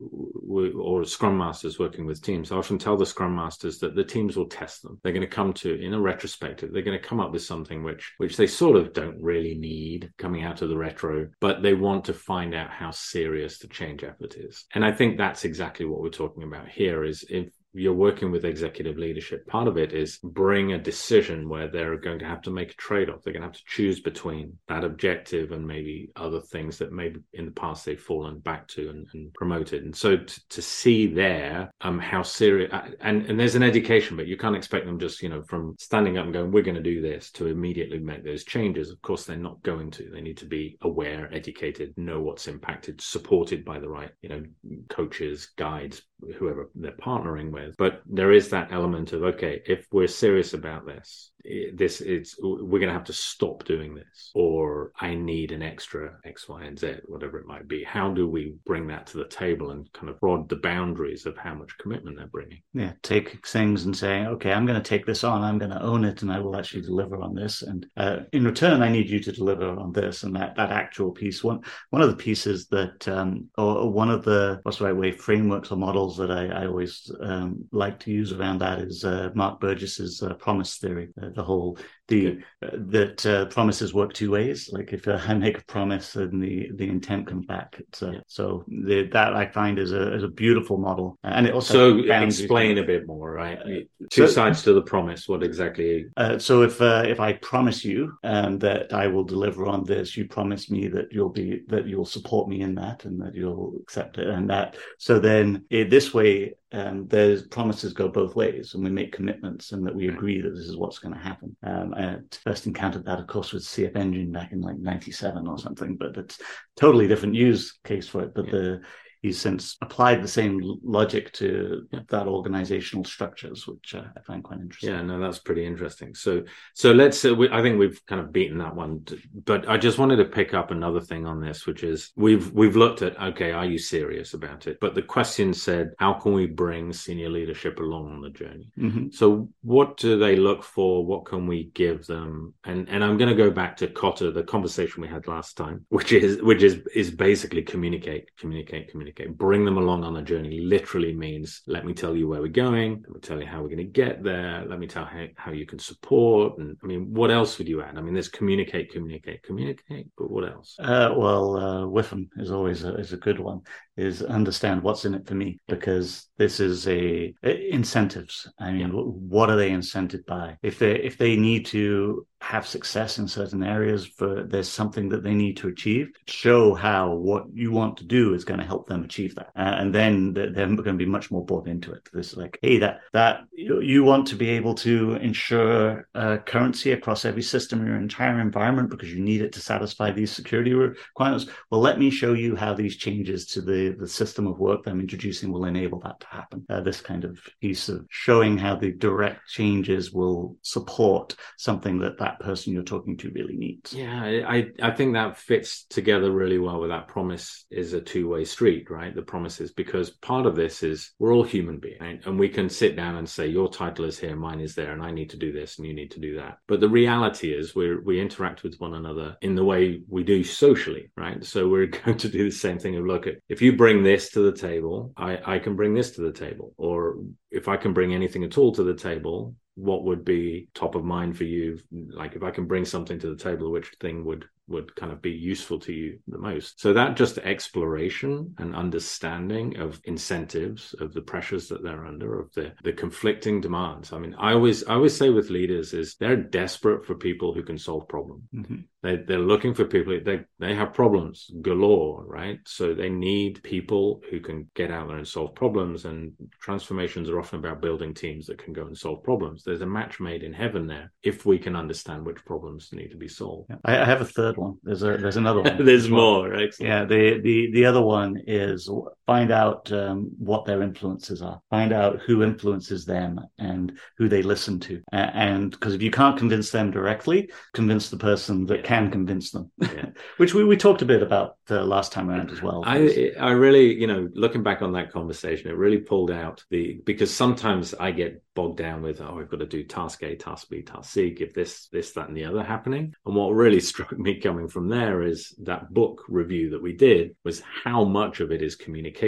or 0.48 1.04
Scrum 1.04 1.38
Masters 1.38 1.78
working 1.78 2.06
with 2.06 2.22
teams, 2.22 2.50
I 2.50 2.56
often 2.56 2.78
tell 2.78 2.96
the 2.96 3.06
Scrum 3.06 3.34
Masters 3.34 3.78
that 3.78 3.94
the 3.94 4.04
teams 4.04 4.36
will 4.36 4.48
test 4.48 4.82
them. 4.82 4.98
They're 5.02 5.12
going 5.12 5.20
to 5.22 5.26
come 5.26 5.52
to, 5.54 5.80
in 5.80 5.94
a 5.94 6.00
retrospective, 6.00 6.72
they're 6.72 6.82
going 6.82 6.98
to 6.98 7.08
come 7.08 7.20
up 7.20 7.32
with 7.32 7.42
something 7.42 7.82
which 7.82 8.12
which 8.18 8.36
they 8.36 8.46
sort 8.46 8.76
of 8.76 8.92
don't 8.92 9.20
really 9.20 9.54
need 9.54 10.10
coming 10.18 10.44
out 10.44 10.62
of 10.62 10.68
the 10.68 10.76
retro, 10.76 11.28
but 11.40 11.62
they 11.62 11.74
want 11.74 12.04
to 12.06 12.14
find 12.14 12.54
out 12.54 12.70
how 12.70 12.90
serious 12.90 13.58
the 13.58 13.68
change 13.68 14.04
effort 14.04 14.36
is. 14.36 14.64
And 14.74 14.84
I 14.84 14.92
think 14.92 15.16
that's 15.16 15.44
exactly 15.44 15.86
what 15.86 16.00
we're 16.00 16.10
talking 16.10 16.42
about 16.42 16.68
here. 16.68 17.04
Is 17.04 17.24
if 17.28 17.48
you're 17.72 17.92
working 17.94 18.30
with 18.30 18.44
executive 18.44 18.98
leadership, 18.98 19.46
part 19.46 19.68
of 19.68 19.76
it 19.76 19.92
is 19.92 20.18
bring 20.22 20.72
a 20.72 20.78
decision 20.78 21.48
where 21.48 21.68
they're 21.68 21.96
going 21.96 22.18
to 22.18 22.24
have 22.24 22.42
to 22.42 22.50
make 22.50 22.72
a 22.72 22.76
trade 22.76 23.08
off. 23.08 23.22
They're 23.22 23.32
going 23.32 23.42
to 23.42 23.48
have 23.48 23.56
to 23.56 23.64
choose 23.66 24.00
between 24.00 24.56
that 24.68 24.84
objective 24.84 25.52
and 25.52 25.66
maybe 25.66 26.10
other 26.16 26.40
things 26.40 26.78
that 26.78 26.92
maybe 26.92 27.20
in 27.32 27.44
the 27.46 27.50
past 27.52 27.84
they've 27.84 28.00
fallen 28.00 28.38
back 28.40 28.66
to 28.68 28.90
and, 28.90 29.06
and 29.14 29.32
promoted. 29.34 29.84
And 29.84 29.94
so 29.94 30.16
to, 30.16 30.48
to 30.48 30.62
see 30.62 31.06
there 31.06 31.70
um, 31.80 31.98
how 31.98 32.22
serious, 32.22 32.72
and, 33.00 33.26
and 33.26 33.38
there's 33.38 33.54
an 33.54 33.62
education, 33.62 34.16
but 34.16 34.26
you 34.26 34.36
can't 34.36 34.56
expect 34.56 34.86
them 34.86 34.98
just, 34.98 35.22
you 35.22 35.28
know, 35.28 35.42
from 35.42 35.76
standing 35.78 36.18
up 36.18 36.24
and 36.24 36.34
going, 36.34 36.50
we're 36.50 36.62
going 36.62 36.74
to 36.74 36.82
do 36.82 37.00
this 37.00 37.30
to 37.32 37.46
immediately 37.46 37.98
make 37.98 38.24
those 38.24 38.44
changes. 38.44 38.90
Of 38.90 39.00
course, 39.02 39.24
they're 39.24 39.36
not 39.36 39.62
going 39.62 39.90
to. 39.92 40.10
They 40.10 40.20
need 40.20 40.38
to 40.38 40.46
be 40.46 40.76
aware, 40.82 41.32
educated, 41.32 41.94
know 41.96 42.20
what's 42.20 42.48
impacted, 42.48 43.00
supported 43.00 43.64
by 43.64 43.78
the 43.78 43.88
right, 43.88 44.10
you 44.22 44.28
know, 44.28 44.42
coaches, 44.88 45.52
guides, 45.56 46.02
whoever 46.38 46.70
they're 46.74 46.92
partnering 46.92 47.50
with. 47.50 47.76
But 47.76 48.02
there 48.06 48.32
is 48.32 48.50
that 48.50 48.72
element 48.72 49.12
of 49.12 49.22
okay, 49.22 49.62
if 49.66 49.86
we're 49.92 50.06
serious 50.06 50.54
about 50.54 50.86
this, 50.86 51.30
this 51.74 52.00
it's 52.00 52.36
we're 52.40 52.78
going 52.78 52.88
to 52.88 52.92
have 52.92 53.04
to 53.04 53.12
stop 53.12 53.64
doing 53.64 53.94
this, 53.94 54.30
or 54.34 54.92
I 55.00 55.14
need 55.14 55.52
an 55.52 55.62
extra 55.62 56.16
X, 56.24 56.48
Y, 56.48 56.64
and 56.64 56.78
Z, 56.78 56.96
whatever 57.06 57.38
it 57.38 57.46
might 57.46 57.68
be. 57.68 57.82
How 57.82 58.10
do 58.12 58.28
we 58.28 58.54
bring 58.66 58.86
that 58.88 59.06
to 59.08 59.18
the 59.18 59.28
table 59.28 59.70
and 59.70 59.90
kind 59.92 60.08
of 60.08 60.20
broad 60.20 60.48
the 60.48 60.56
boundaries 60.56 61.26
of 61.26 61.36
how 61.36 61.54
much 61.54 61.76
commitment 61.78 62.16
they're 62.16 62.26
bringing? 62.26 62.62
Yeah, 62.74 62.92
take 63.02 63.46
things 63.46 63.84
and 63.84 63.96
saying, 63.96 64.26
okay, 64.26 64.52
I'm 64.52 64.66
going 64.66 64.80
to 64.80 64.88
take 64.88 65.06
this 65.06 65.24
on, 65.24 65.42
I'm 65.42 65.58
going 65.58 65.70
to 65.70 65.82
own 65.82 66.04
it, 66.04 66.22
and 66.22 66.32
I 66.32 66.40
will 66.40 66.56
actually 66.56 66.82
deliver 66.82 67.20
on 67.20 67.34
this. 67.34 67.62
And 67.62 67.86
uh, 67.96 68.20
in 68.32 68.44
return, 68.44 68.82
I 68.82 68.90
need 68.90 69.08
you 69.08 69.20
to 69.20 69.32
deliver 69.32 69.68
on 69.68 69.92
this 69.92 70.22
and 70.22 70.34
that 70.36 70.56
that 70.56 70.70
actual 70.70 71.10
piece. 71.10 71.42
One 71.42 71.60
one 71.90 72.02
of 72.02 72.10
the 72.10 72.16
pieces 72.16 72.66
that, 72.68 73.06
um, 73.08 73.48
or 73.56 73.90
one 73.90 74.10
of 74.10 74.24
the 74.24 74.60
what's 74.62 74.78
the 74.78 74.84
right 74.84 74.96
way 74.96 75.12
frameworks 75.12 75.72
or 75.72 75.76
models 75.76 76.16
that 76.18 76.30
I, 76.30 76.46
I 76.46 76.66
always 76.66 77.10
um, 77.20 77.64
like 77.72 77.98
to 78.00 78.10
use 78.10 78.32
around 78.32 78.58
that 78.58 78.78
is 78.80 79.04
uh, 79.04 79.30
Mark 79.34 79.60
Burgess's 79.60 80.22
uh, 80.22 80.34
promise 80.34 80.76
theory. 80.76 81.08
Uh, 81.40 81.42
the 81.42 81.46
whole 81.46 81.78
the 82.08 82.38
uh, 82.62 82.70
that 82.72 83.24
uh, 83.24 83.46
promises 83.46 83.94
work 83.94 84.12
two 84.12 84.30
ways. 84.30 84.68
Like 84.72 84.92
if 84.92 85.06
uh, 85.08 85.18
I 85.26 85.34
make 85.34 85.58
a 85.58 85.64
promise 85.64 86.16
and 86.16 86.42
the 86.42 86.70
the 86.74 86.88
intent 86.88 87.26
comes 87.28 87.46
back, 87.46 87.80
uh, 88.02 88.10
yeah. 88.10 88.20
so 88.26 88.64
the, 88.68 89.08
that 89.12 89.34
I 89.34 89.46
find 89.46 89.78
is 89.78 89.92
a 89.92 90.14
is 90.14 90.22
a 90.22 90.28
beautiful 90.28 90.76
model, 90.76 91.18
and 91.22 91.46
it 91.46 91.54
also 91.54 92.02
so 92.02 92.12
explain 92.12 92.78
a 92.78 92.82
bit 92.82 93.06
more, 93.06 93.30
right? 93.32 93.58
Uh, 93.58 94.06
two 94.10 94.26
so, 94.26 94.32
sides 94.32 94.62
to 94.64 94.72
the 94.72 94.82
promise. 94.82 95.28
What 95.28 95.42
exactly? 95.42 96.06
Uh, 96.16 96.38
so 96.38 96.62
if 96.62 96.80
if 96.80 97.20
I 97.20 97.34
promise 97.34 97.84
you 97.84 98.12
um, 98.24 98.58
that 98.58 98.92
I 98.92 99.06
will 99.06 99.24
deliver 99.24 99.66
on 99.66 99.84
this, 99.84 100.16
you 100.16 100.26
promise 100.26 100.70
me 100.70 100.88
that 100.88 101.12
you'll 101.12 101.30
be 101.42 101.62
that 101.68 101.86
you'll 101.86 102.04
support 102.16 102.48
me 102.48 102.60
in 102.60 102.74
that 102.74 103.04
and 103.04 103.20
that 103.22 103.34
you'll 103.34 103.76
accept 103.82 104.18
it, 104.18 104.28
and 104.28 104.50
that 104.50 104.76
so 104.98 105.18
then 105.18 105.64
it, 105.70 105.90
this 105.90 106.12
way 106.12 106.54
um, 106.72 107.06
there's 107.08 107.46
promises 107.46 107.92
go 107.92 108.08
both 108.08 108.36
ways 108.36 108.74
and 108.74 108.84
we 108.84 108.90
make 108.90 109.12
commitments 109.12 109.72
and 109.72 109.84
that 109.86 109.94
we 109.94 110.08
agree 110.08 110.40
that 110.40 110.50
this 110.50 110.66
is 110.66 110.76
what's 110.76 111.00
going 111.00 111.14
to 111.14 111.20
happen. 111.20 111.56
Um, 111.64 111.94
I 111.94 112.18
first 112.44 112.66
encountered 112.66 113.04
that, 113.06 113.18
of 113.18 113.26
course, 113.26 113.52
with 113.52 113.64
CFEngine 113.64 114.32
back 114.32 114.52
in 114.52 114.60
like 114.60 114.78
97 114.78 115.48
or 115.48 115.58
something, 115.58 115.96
but 115.96 116.16
it's 116.16 116.40
totally 116.78 117.08
different 117.08 117.34
use 117.34 117.78
case 117.84 118.06
for 118.06 118.22
it. 118.22 118.34
But 118.34 118.46
yeah. 118.46 118.52
the 118.52 118.80
he's 119.22 119.40
since 119.40 119.76
applied 119.82 120.22
the 120.22 120.28
same 120.28 120.78
logic 120.82 121.32
to 121.32 121.86
that 122.08 122.26
organizational 122.26 123.04
structures, 123.04 123.66
which 123.66 123.94
uh, 123.94 124.04
I 124.16 124.20
find 124.20 124.42
quite 124.42 124.60
interesting. 124.60 124.90
Yeah, 124.90 125.02
no, 125.02 125.20
that's 125.20 125.38
pretty 125.38 125.64
interesting. 125.64 126.14
So, 126.14 126.44
so 126.74 126.92
let's. 126.92 127.24
Uh, 127.24 127.34
we, 127.34 127.50
I 127.50 127.62
think 127.62 127.78
we've 127.78 128.00
kind 128.06 128.20
of 128.20 128.32
beaten 128.32 128.58
that 128.58 128.74
one, 128.74 129.04
but 129.44 129.68
I 129.68 129.76
just 129.76 129.98
wanted 129.98 130.16
to 130.16 130.24
pick 130.24 130.54
up 130.54 130.70
another 130.70 131.00
thing 131.00 131.26
on 131.26 131.40
this, 131.40 131.66
which 131.66 131.82
is 131.82 132.12
we've 132.16 132.50
we've 132.52 132.76
looked 132.76 133.02
at 133.02 133.20
okay, 133.20 133.52
are 133.52 133.66
you 133.66 133.78
serious 133.78 134.34
about 134.34 134.66
it? 134.66 134.78
But 134.80 134.94
the 134.94 135.02
question 135.02 135.52
said, 135.52 135.92
how 135.98 136.14
can 136.14 136.32
we 136.32 136.46
bring 136.46 136.92
senior 136.92 137.28
leadership 137.28 137.78
along 137.78 138.10
on 138.12 138.20
the 138.22 138.30
journey? 138.30 138.70
Mm-hmm. 138.78 139.10
So, 139.10 139.48
what 139.62 139.96
do 139.98 140.18
they 140.18 140.36
look 140.36 140.62
for? 140.62 141.04
What 141.04 141.26
can 141.26 141.46
we 141.46 141.70
give 141.74 142.06
them? 142.06 142.54
And 142.64 142.88
and 142.88 143.04
I'm 143.04 143.18
going 143.18 143.30
to 143.30 143.36
go 143.36 143.50
back 143.50 143.76
to 143.78 143.86
Kotter, 143.88 144.32
the 144.32 144.42
conversation 144.42 145.02
we 145.02 145.08
had 145.08 145.26
last 145.26 145.56
time, 145.56 145.84
which 145.90 146.12
is 146.12 146.40
which 146.42 146.62
is 146.62 146.80
is 146.94 147.10
basically 147.10 147.62
communicate, 147.62 148.30
communicate, 148.38 148.90
communicate 148.90 149.09
communicate. 149.12 149.38
Bring 149.38 149.64
them 149.64 149.78
along 149.78 150.04
on 150.04 150.14
the 150.14 150.22
journey 150.22 150.60
literally 150.60 151.14
means 151.14 151.62
let 151.66 151.84
me 151.84 151.92
tell 151.92 152.16
you 152.16 152.28
where 152.28 152.40
we're 152.40 152.48
going. 152.48 153.02
Let 153.02 153.14
me 153.14 153.20
tell 153.20 153.40
you 153.40 153.46
how 153.46 153.62
we're 153.62 153.68
going 153.68 153.78
to 153.78 153.84
get 153.84 154.22
there. 154.22 154.64
Let 154.66 154.78
me 154.78 154.86
tell 154.86 155.04
how, 155.04 155.26
how 155.36 155.52
you 155.52 155.66
can 155.66 155.78
support. 155.78 156.58
And 156.58 156.76
I 156.82 156.86
mean, 156.86 157.12
what 157.12 157.30
else 157.30 157.58
would 157.58 157.68
you 157.68 157.82
add? 157.82 157.96
I 157.96 158.00
mean, 158.00 158.14
there's 158.14 158.28
communicate, 158.28 158.92
communicate, 158.92 159.42
communicate, 159.42 160.06
but 160.16 160.30
what 160.30 160.44
else? 160.44 160.76
Uh, 160.78 161.14
well, 161.16 161.56
uh, 161.56 161.86
WIIFM 161.86 162.28
is 162.38 162.50
always 162.50 162.84
a, 162.84 162.94
is 162.96 163.12
a 163.12 163.18
good 163.18 163.38
one. 163.38 163.60
Is 164.00 164.22
understand 164.22 164.82
what's 164.82 165.04
in 165.04 165.14
it 165.14 165.26
for 165.26 165.34
me 165.34 165.58
because 165.68 166.28
this 166.38 166.58
is 166.58 166.88
a, 166.88 167.34
a 167.42 167.70
incentives. 167.70 168.50
I 168.58 168.72
mean, 168.72 168.80
yeah. 168.80 168.88
what 168.88 169.50
are 169.50 169.56
they 169.56 169.70
incented 169.70 170.24
by? 170.26 170.56
If 170.62 170.78
they 170.78 170.96
if 170.96 171.18
they 171.18 171.36
need 171.36 171.66
to 171.66 172.26
have 172.40 172.66
success 172.66 173.18
in 173.18 173.28
certain 173.28 173.62
areas 173.62 174.06
for 174.06 174.44
there's 174.44 174.68
something 174.68 175.10
that 175.10 175.22
they 175.22 175.34
need 175.34 175.56
to 175.58 175.68
achieve 175.68 176.10
show 176.26 176.74
how 176.74 177.10
what 177.10 177.44
you 177.52 177.70
want 177.70 177.98
to 177.98 178.04
do 178.04 178.32
is 178.32 178.44
going 178.46 178.58
to 178.58 178.64
help 178.64 178.86
them 178.86 179.04
achieve 179.04 179.34
that 179.34 179.48
uh, 179.56 179.76
and 179.78 179.94
then 179.94 180.32
they're, 180.32 180.50
they're 180.50 180.66
going 180.66 180.84
to 180.84 180.92
be 180.94 181.04
much 181.04 181.30
more 181.30 181.44
bought 181.44 181.68
into 181.68 181.92
it 181.92 182.08
this 182.14 182.32
is 182.32 182.38
like 182.38 182.58
hey 182.62 182.78
that 182.78 183.00
that 183.12 183.42
you, 183.52 183.80
you 183.80 184.02
want 184.02 184.26
to 184.26 184.36
be 184.36 184.48
able 184.48 184.74
to 184.74 185.14
ensure 185.16 186.08
uh, 186.14 186.38
currency 186.46 186.92
across 186.92 187.26
every 187.26 187.42
system 187.42 187.80
in 187.80 187.86
your 187.86 187.96
entire 187.96 188.40
environment 188.40 188.88
because 188.88 189.12
you 189.12 189.20
need 189.20 189.42
it 189.42 189.52
to 189.52 189.60
satisfy 189.60 190.10
these 190.10 190.32
security 190.32 190.72
requirements 190.72 191.46
well 191.70 191.80
let 191.80 191.98
me 191.98 192.10
show 192.10 192.32
you 192.32 192.56
how 192.56 192.72
these 192.72 192.96
changes 192.96 193.44
to 193.44 193.60
the 193.60 193.89
the 193.98 194.08
system 194.08 194.46
of 194.46 194.58
work 194.58 194.84
that 194.84 194.90
i'm 194.90 195.00
introducing 195.00 195.52
will 195.52 195.64
enable 195.64 196.00
that 196.00 196.18
to 196.20 196.26
happen 196.26 196.64
uh, 196.68 196.80
this 196.80 197.00
kind 197.00 197.24
of 197.24 197.38
piece 197.60 197.88
of 197.88 198.06
showing 198.10 198.56
how 198.58 198.74
the 198.74 198.92
direct 198.92 199.48
changes 199.48 200.12
will 200.12 200.56
support 200.62 201.34
something 201.56 201.98
that 201.98 202.18
that 202.18 202.40
person 202.40 202.72
you're 202.72 202.82
talking 202.82 203.16
to 203.18 203.30
really 203.30 203.56
needs. 203.56 203.92
Yeah, 203.92 204.44
I, 204.46 204.68
I 204.82 204.90
think 204.90 205.14
that 205.14 205.36
fits 205.36 205.84
together 205.84 206.30
really 206.30 206.58
well 206.58 206.80
with 206.80 206.90
that 206.90 207.08
promise 207.08 207.64
is 207.70 207.92
a 207.92 208.00
two 208.00 208.28
way 208.28 208.44
street, 208.44 208.90
right? 208.90 209.14
The 209.14 209.22
promises, 209.22 209.72
because 209.72 210.10
part 210.10 210.46
of 210.46 210.56
this 210.56 210.82
is 210.82 211.12
we're 211.18 211.34
all 211.34 211.42
human 211.42 211.78
beings 211.78 212.00
right? 212.00 212.20
and 212.26 212.38
we 212.38 212.48
can 212.48 212.68
sit 212.68 212.96
down 212.96 213.16
and 213.16 213.28
say, 213.28 213.46
your 213.46 213.68
title 213.68 214.04
is 214.04 214.18
here, 214.18 214.36
mine 214.36 214.60
is 214.60 214.74
there, 214.74 214.92
and 214.92 215.02
I 215.02 215.10
need 215.10 215.30
to 215.30 215.36
do 215.36 215.52
this 215.52 215.78
and 215.78 215.86
you 215.86 215.94
need 215.94 216.10
to 216.12 216.20
do 216.20 216.36
that. 216.36 216.58
But 216.66 216.80
the 216.80 216.88
reality 216.88 217.52
is 217.52 217.74
we 217.74 217.96
we 217.96 218.20
interact 218.20 218.62
with 218.62 218.76
one 218.78 218.94
another 218.94 219.36
in 219.42 219.54
the 219.54 219.64
way 219.64 220.02
we 220.08 220.22
do 220.22 220.44
socially, 220.44 221.10
right? 221.16 221.44
So 221.44 221.68
we're 221.68 221.86
going 222.04 222.18
to 222.18 222.28
do 222.28 222.44
the 222.44 222.56
same 222.56 222.78
thing 222.78 222.96
of 222.96 223.06
look 223.06 223.26
at 223.26 223.36
if 223.48 223.62
you 223.62 223.76
bring 223.80 224.02
this 224.02 224.28
to 224.32 224.40
the 224.40 224.52
table, 224.52 225.10
I, 225.16 225.54
I 225.54 225.58
can 225.58 225.74
bring 225.74 225.94
this 225.94 226.10
to 226.16 226.20
the 226.20 226.32
table. 226.32 226.74
Or 226.76 227.16
if 227.50 227.66
I 227.66 227.78
can 227.78 227.94
bring 227.94 228.12
anything 228.12 228.44
at 228.44 228.58
all 228.58 228.72
to 228.72 228.84
the 228.84 228.94
table, 228.94 229.54
what 229.74 230.04
would 230.04 230.22
be 230.22 230.68
top 230.74 230.94
of 230.94 231.02
mind 231.02 231.34
for 231.34 231.44
you 231.44 231.78
like 231.90 232.36
if 232.36 232.42
i 232.42 232.50
can 232.50 232.66
bring 232.66 232.84
something 232.84 233.18
to 233.18 233.28
the 233.30 233.42
table 233.42 233.70
which 233.70 233.88
thing 234.00 234.24
would 234.24 234.44
would 234.70 234.94
kind 234.96 235.12
of 235.12 235.20
be 235.20 235.32
useful 235.32 235.78
to 235.80 235.92
you 235.92 236.18
the 236.28 236.38
most. 236.38 236.80
So 236.80 236.92
that 236.92 237.16
just 237.16 237.38
exploration 237.38 238.54
and 238.58 238.74
understanding 238.74 239.76
of 239.78 240.00
incentives, 240.04 240.94
of 241.00 241.12
the 241.12 241.20
pressures 241.20 241.68
that 241.68 241.82
they're 241.82 242.06
under, 242.06 242.40
of 242.40 242.52
the 242.54 242.72
the 242.82 242.92
conflicting 242.92 243.60
demands. 243.60 244.12
I 244.12 244.18
mean, 244.18 244.34
I 244.38 244.52
always 244.52 244.84
I 244.84 244.94
always 244.94 245.16
say 245.16 245.30
with 245.30 245.50
leaders 245.50 245.92
is 245.92 246.14
they're 246.14 246.36
desperate 246.36 247.04
for 247.04 247.14
people 247.14 247.52
who 247.52 247.62
can 247.62 247.78
solve 247.78 248.08
problems. 248.08 248.44
Mm-hmm. 248.54 248.76
They 249.02 249.16
they're 249.16 249.38
looking 249.38 249.74
for 249.74 249.84
people. 249.84 250.18
They 250.24 250.40
they 250.58 250.74
have 250.74 250.94
problems 250.94 251.50
galore, 251.62 252.24
right? 252.26 252.60
So 252.66 252.94
they 252.94 253.08
need 253.08 253.62
people 253.62 254.22
who 254.30 254.40
can 254.40 254.70
get 254.74 254.90
out 254.90 255.08
there 255.08 255.16
and 255.16 255.26
solve 255.26 255.54
problems. 255.54 256.04
And 256.04 256.32
transformations 256.60 257.28
are 257.28 257.38
often 257.38 257.58
about 257.58 257.82
building 257.82 258.14
teams 258.14 258.46
that 258.46 258.62
can 258.62 258.72
go 258.72 258.86
and 258.86 258.96
solve 258.96 259.22
problems. 259.24 259.64
There's 259.64 259.80
a 259.80 259.86
match 259.86 260.20
made 260.20 260.42
in 260.42 260.52
heaven 260.52 260.86
there 260.86 261.12
if 261.22 261.46
we 261.46 261.58
can 261.58 261.76
understand 261.76 262.24
which 262.24 262.44
problems 262.44 262.92
need 262.92 263.10
to 263.10 263.16
be 263.16 263.28
solved. 263.28 263.70
I, 263.84 263.98
I, 263.98 264.04
have 264.04 264.20
a 264.20 264.26
third 264.26 264.56
one. 264.60 264.78
There's 264.82 265.02
a 265.02 265.16
there's 265.16 265.36
another 265.36 265.60
one. 265.66 265.84
there's 265.84 266.08
more. 266.08 266.54
Excellent. 266.54 266.88
Yeah. 266.88 267.04
The 267.04 267.40
the 267.40 267.70
the 267.72 267.84
other 267.86 268.02
one 268.02 268.40
is 268.46 268.88
find 269.30 269.52
out 269.52 269.92
um, 269.92 270.28
what 270.38 270.64
their 270.64 270.82
influences 270.82 271.40
are. 271.40 271.62
Find 271.70 271.92
out 271.92 272.18
who 272.26 272.42
influences 272.42 273.04
them 273.04 273.38
and 273.58 273.96
who 274.18 274.28
they 274.28 274.42
listen 274.42 274.80
to. 274.80 275.00
And 275.12 275.70
because 275.70 275.94
if 275.94 276.02
you 276.02 276.10
can't 276.10 276.36
convince 276.36 276.72
them 276.72 276.90
directly, 276.90 277.48
convince 277.72 278.10
the 278.10 278.16
person 278.16 278.66
that 278.66 278.80
yeah. 278.80 278.86
can 278.86 279.08
convince 279.08 279.52
them. 279.52 279.70
Yeah. 279.80 280.06
Which 280.38 280.52
we, 280.52 280.64
we 280.64 280.76
talked 280.76 281.02
a 281.02 281.04
bit 281.04 281.22
about 281.22 281.58
the 281.66 281.84
last 281.84 282.10
time 282.10 282.28
around 282.28 282.50
as 282.50 282.60
well. 282.60 282.82
I 282.84 283.30
I 283.38 283.52
really 283.52 283.94
you 283.94 284.08
know 284.08 284.28
looking 284.34 284.64
back 284.64 284.82
on 284.82 284.92
that 284.94 285.12
conversation, 285.12 285.70
it 285.70 285.76
really 285.76 285.98
pulled 285.98 286.32
out 286.32 286.64
the 286.68 287.00
because 287.06 287.32
sometimes 287.32 287.94
I 287.94 288.10
get 288.10 288.42
bogged 288.56 288.78
down 288.78 289.00
with 289.00 289.20
oh 289.20 289.38
I've 289.38 289.48
got 289.48 289.60
to 289.60 289.66
do 289.66 289.84
task 289.84 290.24
A, 290.24 290.34
task 290.34 290.68
B, 290.70 290.82
task 290.82 291.12
C, 291.12 291.30
give 291.30 291.54
this 291.54 291.86
this 291.92 292.10
that 292.14 292.26
and 292.26 292.36
the 292.36 292.46
other 292.46 292.64
happening. 292.64 293.14
And 293.24 293.36
what 293.36 293.50
really 293.50 293.80
struck 293.90 294.18
me 294.18 294.40
coming 294.40 294.66
from 294.66 294.88
there 294.88 295.22
is 295.22 295.54
that 295.62 295.94
book 295.94 296.24
review 296.26 296.70
that 296.70 296.82
we 296.82 296.94
did 296.94 297.36
was 297.44 297.62
how 297.84 298.02
much 298.04 298.40
of 298.40 298.50
it 298.50 298.60
is 298.60 298.74
communication 298.74 299.19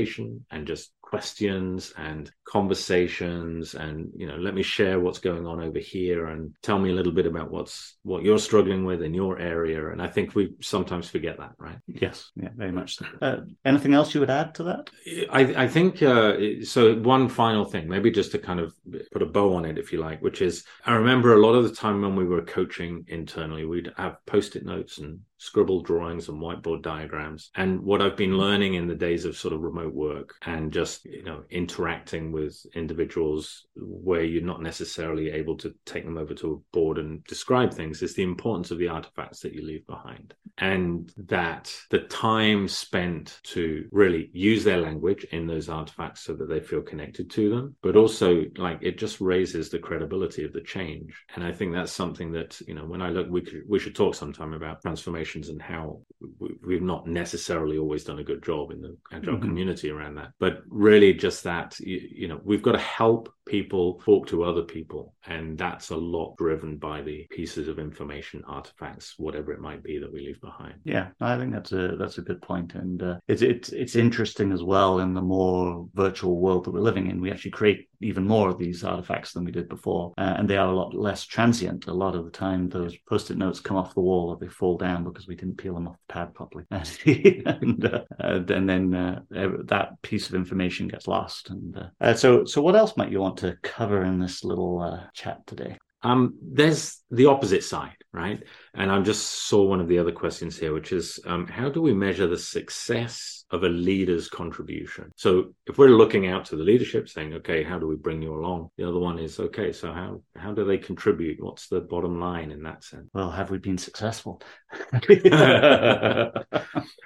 and 0.51 0.67
just 0.67 0.93
questions 1.13 1.93
and 1.99 2.31
conversations 2.47 3.75
and 3.75 4.11
you 4.17 4.27
know 4.27 4.37
let 4.37 4.55
me 4.55 4.63
share 4.63 4.99
what's 4.99 5.19
going 5.19 5.47
on 5.47 5.61
over 5.61 5.79
here 5.79 6.29
and 6.29 6.55
tell 6.63 6.79
me 6.79 6.89
a 6.89 6.95
little 6.95 7.13
bit 7.13 7.27
about 7.27 7.51
what's 7.51 7.99
what 8.03 8.23
you're 8.23 8.39
struggling 8.39 8.87
with 8.87 9.03
in 9.03 9.13
your 9.13 9.39
area. 9.39 9.91
And 9.91 10.01
i 10.01 10.07
think 10.07 10.35
we 10.35 10.55
sometimes 10.61 11.11
forget 11.11 11.37
that 11.37 11.53
right? 11.59 11.77
Yes. 11.87 12.31
Yeah 12.35 12.49
very 12.57 12.73
much 12.73 12.97
so. 12.97 13.05
Uh, 13.21 13.41
anything 13.67 13.93
else 13.93 14.15
you 14.15 14.21
would 14.21 14.31
add 14.31 14.55
to 14.55 14.63
that? 14.63 14.89
I, 15.31 15.65
I 15.65 15.69
think 15.69 16.03
uh, 16.03 16.65
so 16.65 16.95
one 16.95 17.29
final 17.29 17.67
thing 17.67 17.87
maybe 17.91 18.11
just 18.11 18.33
to 18.33 18.39
kind 18.39 18.61
of 18.61 18.75
put 19.13 19.21
a 19.21 19.27
bow 19.27 19.55
on 19.57 19.67
it 19.67 19.77
if 19.77 19.93
you 19.93 19.99
like 20.01 20.23
which 20.23 20.41
is 20.41 20.65
i 20.87 20.95
remember 20.95 21.35
a 21.35 21.45
lot 21.47 21.55
of 21.59 21.65
the 21.65 21.75
time 21.75 22.01
when 22.01 22.17
we 22.17 22.25
were 22.25 22.41
coaching 22.41 23.05
internally 23.09 23.67
we'd 23.67 23.93
have 23.99 24.17
post-it 24.25 24.65
notes 24.65 24.97
and 24.97 25.21
scribble 25.43 25.83
drawings 25.83 26.29
and 26.29 26.41
whiteboard 26.41 26.83
diagrams. 26.83 27.51
And 27.57 27.81
what 27.81 28.01
I've 28.01 28.17
been 28.17 28.39
learning 28.39 28.75
in 28.75 28.87
the 28.87 28.95
days 28.95 29.25
of 29.25 29.37
sort 29.37 29.53
of 29.53 29.63
remote 29.63 29.93
work 29.93 30.37
and 30.47 30.73
just, 30.73 31.02
you 31.05 31.23
know, 31.23 31.43
interacting 31.51 32.33
with 32.33 32.65
individuals 32.75 33.67
where 33.77 34.25
you're 34.25 34.43
not 34.43 34.63
necessarily 34.63 35.31
able 35.31 35.57
to 35.59 35.75
take 35.87 36.05
them 36.05 36.19
over 36.19 36.35
to 36.35 36.53
a 36.53 36.77
board 36.77 36.99
and 36.99 37.25
describe 37.25 37.73
things 37.73 38.03
is 38.03 38.15
the 38.15 38.23
importance 38.23 38.71
of 38.71 38.79
the 38.79 38.89
artifacts 38.89 39.41
that 39.41 39.53
you 39.53 39.65
leave 39.65 39.87
behind. 39.87 40.35
And 40.59 41.13
that 41.29 41.75
the 41.91 42.01
time 42.01 42.69
spent 42.69 43.41
to 43.45 43.89
really 43.91 44.31
use 44.33 44.65
their 44.65 44.81
language 44.81 45.25
in 45.33 45.47
those 45.47 45.69
artifacts 45.69 46.23
so 46.23 46.35
that 46.35 46.49
they 46.49 46.61
feel 46.61 46.83
connected 46.83 47.31
to 47.31 47.51
them, 47.51 47.75
but 47.83 47.97
also 47.97 48.45
like 48.57 48.79
it 48.83 48.99
just 48.99 49.21
raises 49.21 49.71
the 49.71 49.79
credibility 49.79 50.45
of 50.45 50.53
the 50.53 50.61
change. 50.61 51.25
And 51.35 51.45
I 51.45 51.53
think 51.53 51.73
that's 51.73 51.93
something 51.93 52.33
that, 52.33 52.61
you 52.67 52.75
know, 52.75 52.85
when 52.85 53.01
I 53.01 53.09
look, 53.09 53.29
we, 53.31 53.41
could, 53.41 53.63
we 53.69 53.79
should 53.79 53.95
talk 53.95 54.15
sometime 54.15 54.53
about 54.53 54.83
transformations 54.83 55.49
and 55.49 55.63
how 55.63 56.01
we've 56.39 56.83
not 56.83 57.07
necessarily 57.07 57.79
always 57.79 58.05
done 58.05 58.19
a 58.19 58.25
good 58.25 58.43
job 58.43 58.71
in 58.71 58.83
the 58.83 58.97
agile 59.11 59.35
mm-hmm. 59.35 59.43
community 59.43 59.91
around 59.91 60.17
that 60.17 60.33
but 60.39 60.63
really 60.69 60.92
just 61.13 61.45
that 61.45 61.79
you, 61.81 62.09
you, 62.13 62.29
know 62.29 62.41
we've 62.45 62.63
got 62.63 62.73
to 62.73 62.79
help 62.79 63.33
people 63.47 64.01
talk 64.05 64.27
to 64.27 64.45
other 64.45 64.63
people 64.63 65.15
and 65.27 65.59
that's 65.59 65.91
a 65.91 65.97
lot 65.97 66.37
driven 66.37 66.77
by 66.77 67.03
the 67.03 67.27
pieces 67.31 67.69
of 67.69 67.79
information 67.79 68.43
artifacts 68.47 69.15
whatever 69.19 69.53
it 69.53 69.61
might 69.61 69.83
be 69.83 69.99
that 69.99 70.13
we 70.13 70.21
leave 70.21 70.41
behind. 70.41 70.75
Yeah 70.85 71.09
i 71.21 71.37
think 71.37 71.53
that's 71.53 71.73
a 71.73 71.97
that's 71.99 72.19
a 72.19 72.23
good 72.23 72.41
point 72.43 72.75
and 72.75 73.03
uh, 73.03 73.17
it's 73.29 73.43
it's 73.43 73.71
it's 73.71 73.97
interesting 73.97 74.53
as 74.53 74.63
well 74.63 75.01
in 75.01 75.15
the 75.15 75.23
more 75.23 75.89
virtual 75.95 76.39
world 76.39 76.65
that 76.65 76.73
we're 76.73 76.81
living 76.81 77.09
in. 77.09 77.21
We 77.21 77.31
actually 77.31 77.53
create 77.53 77.89
even 78.01 78.27
more 78.27 78.49
of 78.49 78.59
these 78.59 78.83
artifacts 78.85 79.33
than 79.33 79.45
we 79.45 79.53
did 79.53 79.69
before 79.69 80.13
uh, 80.19 80.35
and 80.37 80.49
they 80.49 80.57
are 80.57 80.69
a 80.69 80.77
lot 80.77 80.95
less 80.95 81.25
transient. 81.25 81.87
A 81.87 81.93
lot 81.93 82.15
of 82.15 82.25
the 82.25 82.31
time 82.31 82.69
those 82.69 82.97
post-it 83.09 83.39
notes 83.39 83.61
come 83.61 83.77
off 83.77 83.95
the 83.95 84.01
wall 84.01 84.31
or 84.31 84.37
they 84.37 84.49
fall 84.49 84.77
down 84.77 85.05
because 85.05 85.27
we 85.27 85.37
didn't 85.37 85.59
peel 85.59 85.75
them 85.75 85.89
off 85.89 85.97
the 86.09 86.13
pad 86.13 86.35
properly. 86.35 86.65
And, 87.63 87.85
uh, 87.85 88.03
and 88.19 88.69
then 88.69 88.95
uh, 88.95 89.21
that 89.31 90.01
piece 90.03 90.29
of 90.29 90.35
information 90.35 90.89
gets 90.89 91.07
lost 91.07 91.51
and 91.51 91.77
uh, 91.77 91.87
uh, 92.01 92.15
so 92.15 92.45
so 92.45 92.61
what 92.63 92.77
else 92.77 92.97
might 92.97 93.11
you 93.11 93.21
want 93.21 93.32
want 93.33 93.39
to 93.39 93.57
cover 93.63 94.05
in 94.05 94.19
this 94.19 94.45
little 94.45 94.81
uh, 94.81 95.05
chat 95.15 95.47
today? 95.47 95.79
Um, 96.03 96.37
there's 96.43 97.01
the 97.11 97.27
opposite 97.27 97.65
side, 97.65 97.97
right? 98.13 98.43
And 98.75 98.91
I 98.91 99.01
just 99.01 99.47
saw 99.49 99.63
one 99.63 99.81
of 99.81 99.89
the 99.89 99.99
other 99.99 100.13
questions 100.13 100.59
here, 100.59 100.75
which 100.75 100.93
is 100.93 101.19
um, 101.27 101.47
how 101.47 101.71
do 101.71 101.81
we 101.81 101.95
measure 101.95 102.27
the 102.27 102.37
success 102.37 103.45
of 103.51 103.65
a 103.65 103.69
leader's 103.69 104.29
contribution? 104.29 105.11
So 105.17 105.55
if 105.67 105.79
we're 105.79 105.89
looking 105.91 106.27
out 106.27 106.45
to 106.47 106.57
the 106.57 106.63
leadership 106.63 107.09
saying, 107.09 107.33
okay, 107.35 107.63
how 107.63 107.79
do 107.79 107.87
we 107.87 107.97
bring 107.97 108.21
you 108.21 108.35
along? 108.35 108.71
The 108.77 108.87
other 108.89 108.99
one 108.99 109.19
is, 109.19 109.41
okay, 109.41 109.73
so 109.73 109.93
how, 109.93 110.21
how 110.37 110.53
do 110.53 110.65
they 110.65 110.77
contribute? 110.79 111.43
What's 111.43 111.69
the 111.69 111.81
bottom 111.81 112.21
line 112.21 112.51
in 112.51 112.63
that 112.65 112.85
sense? 112.85 113.09
Well, 113.15 113.31
have 113.31 113.51
we 113.51 113.59
been 113.59 113.79
successful? 113.79 114.43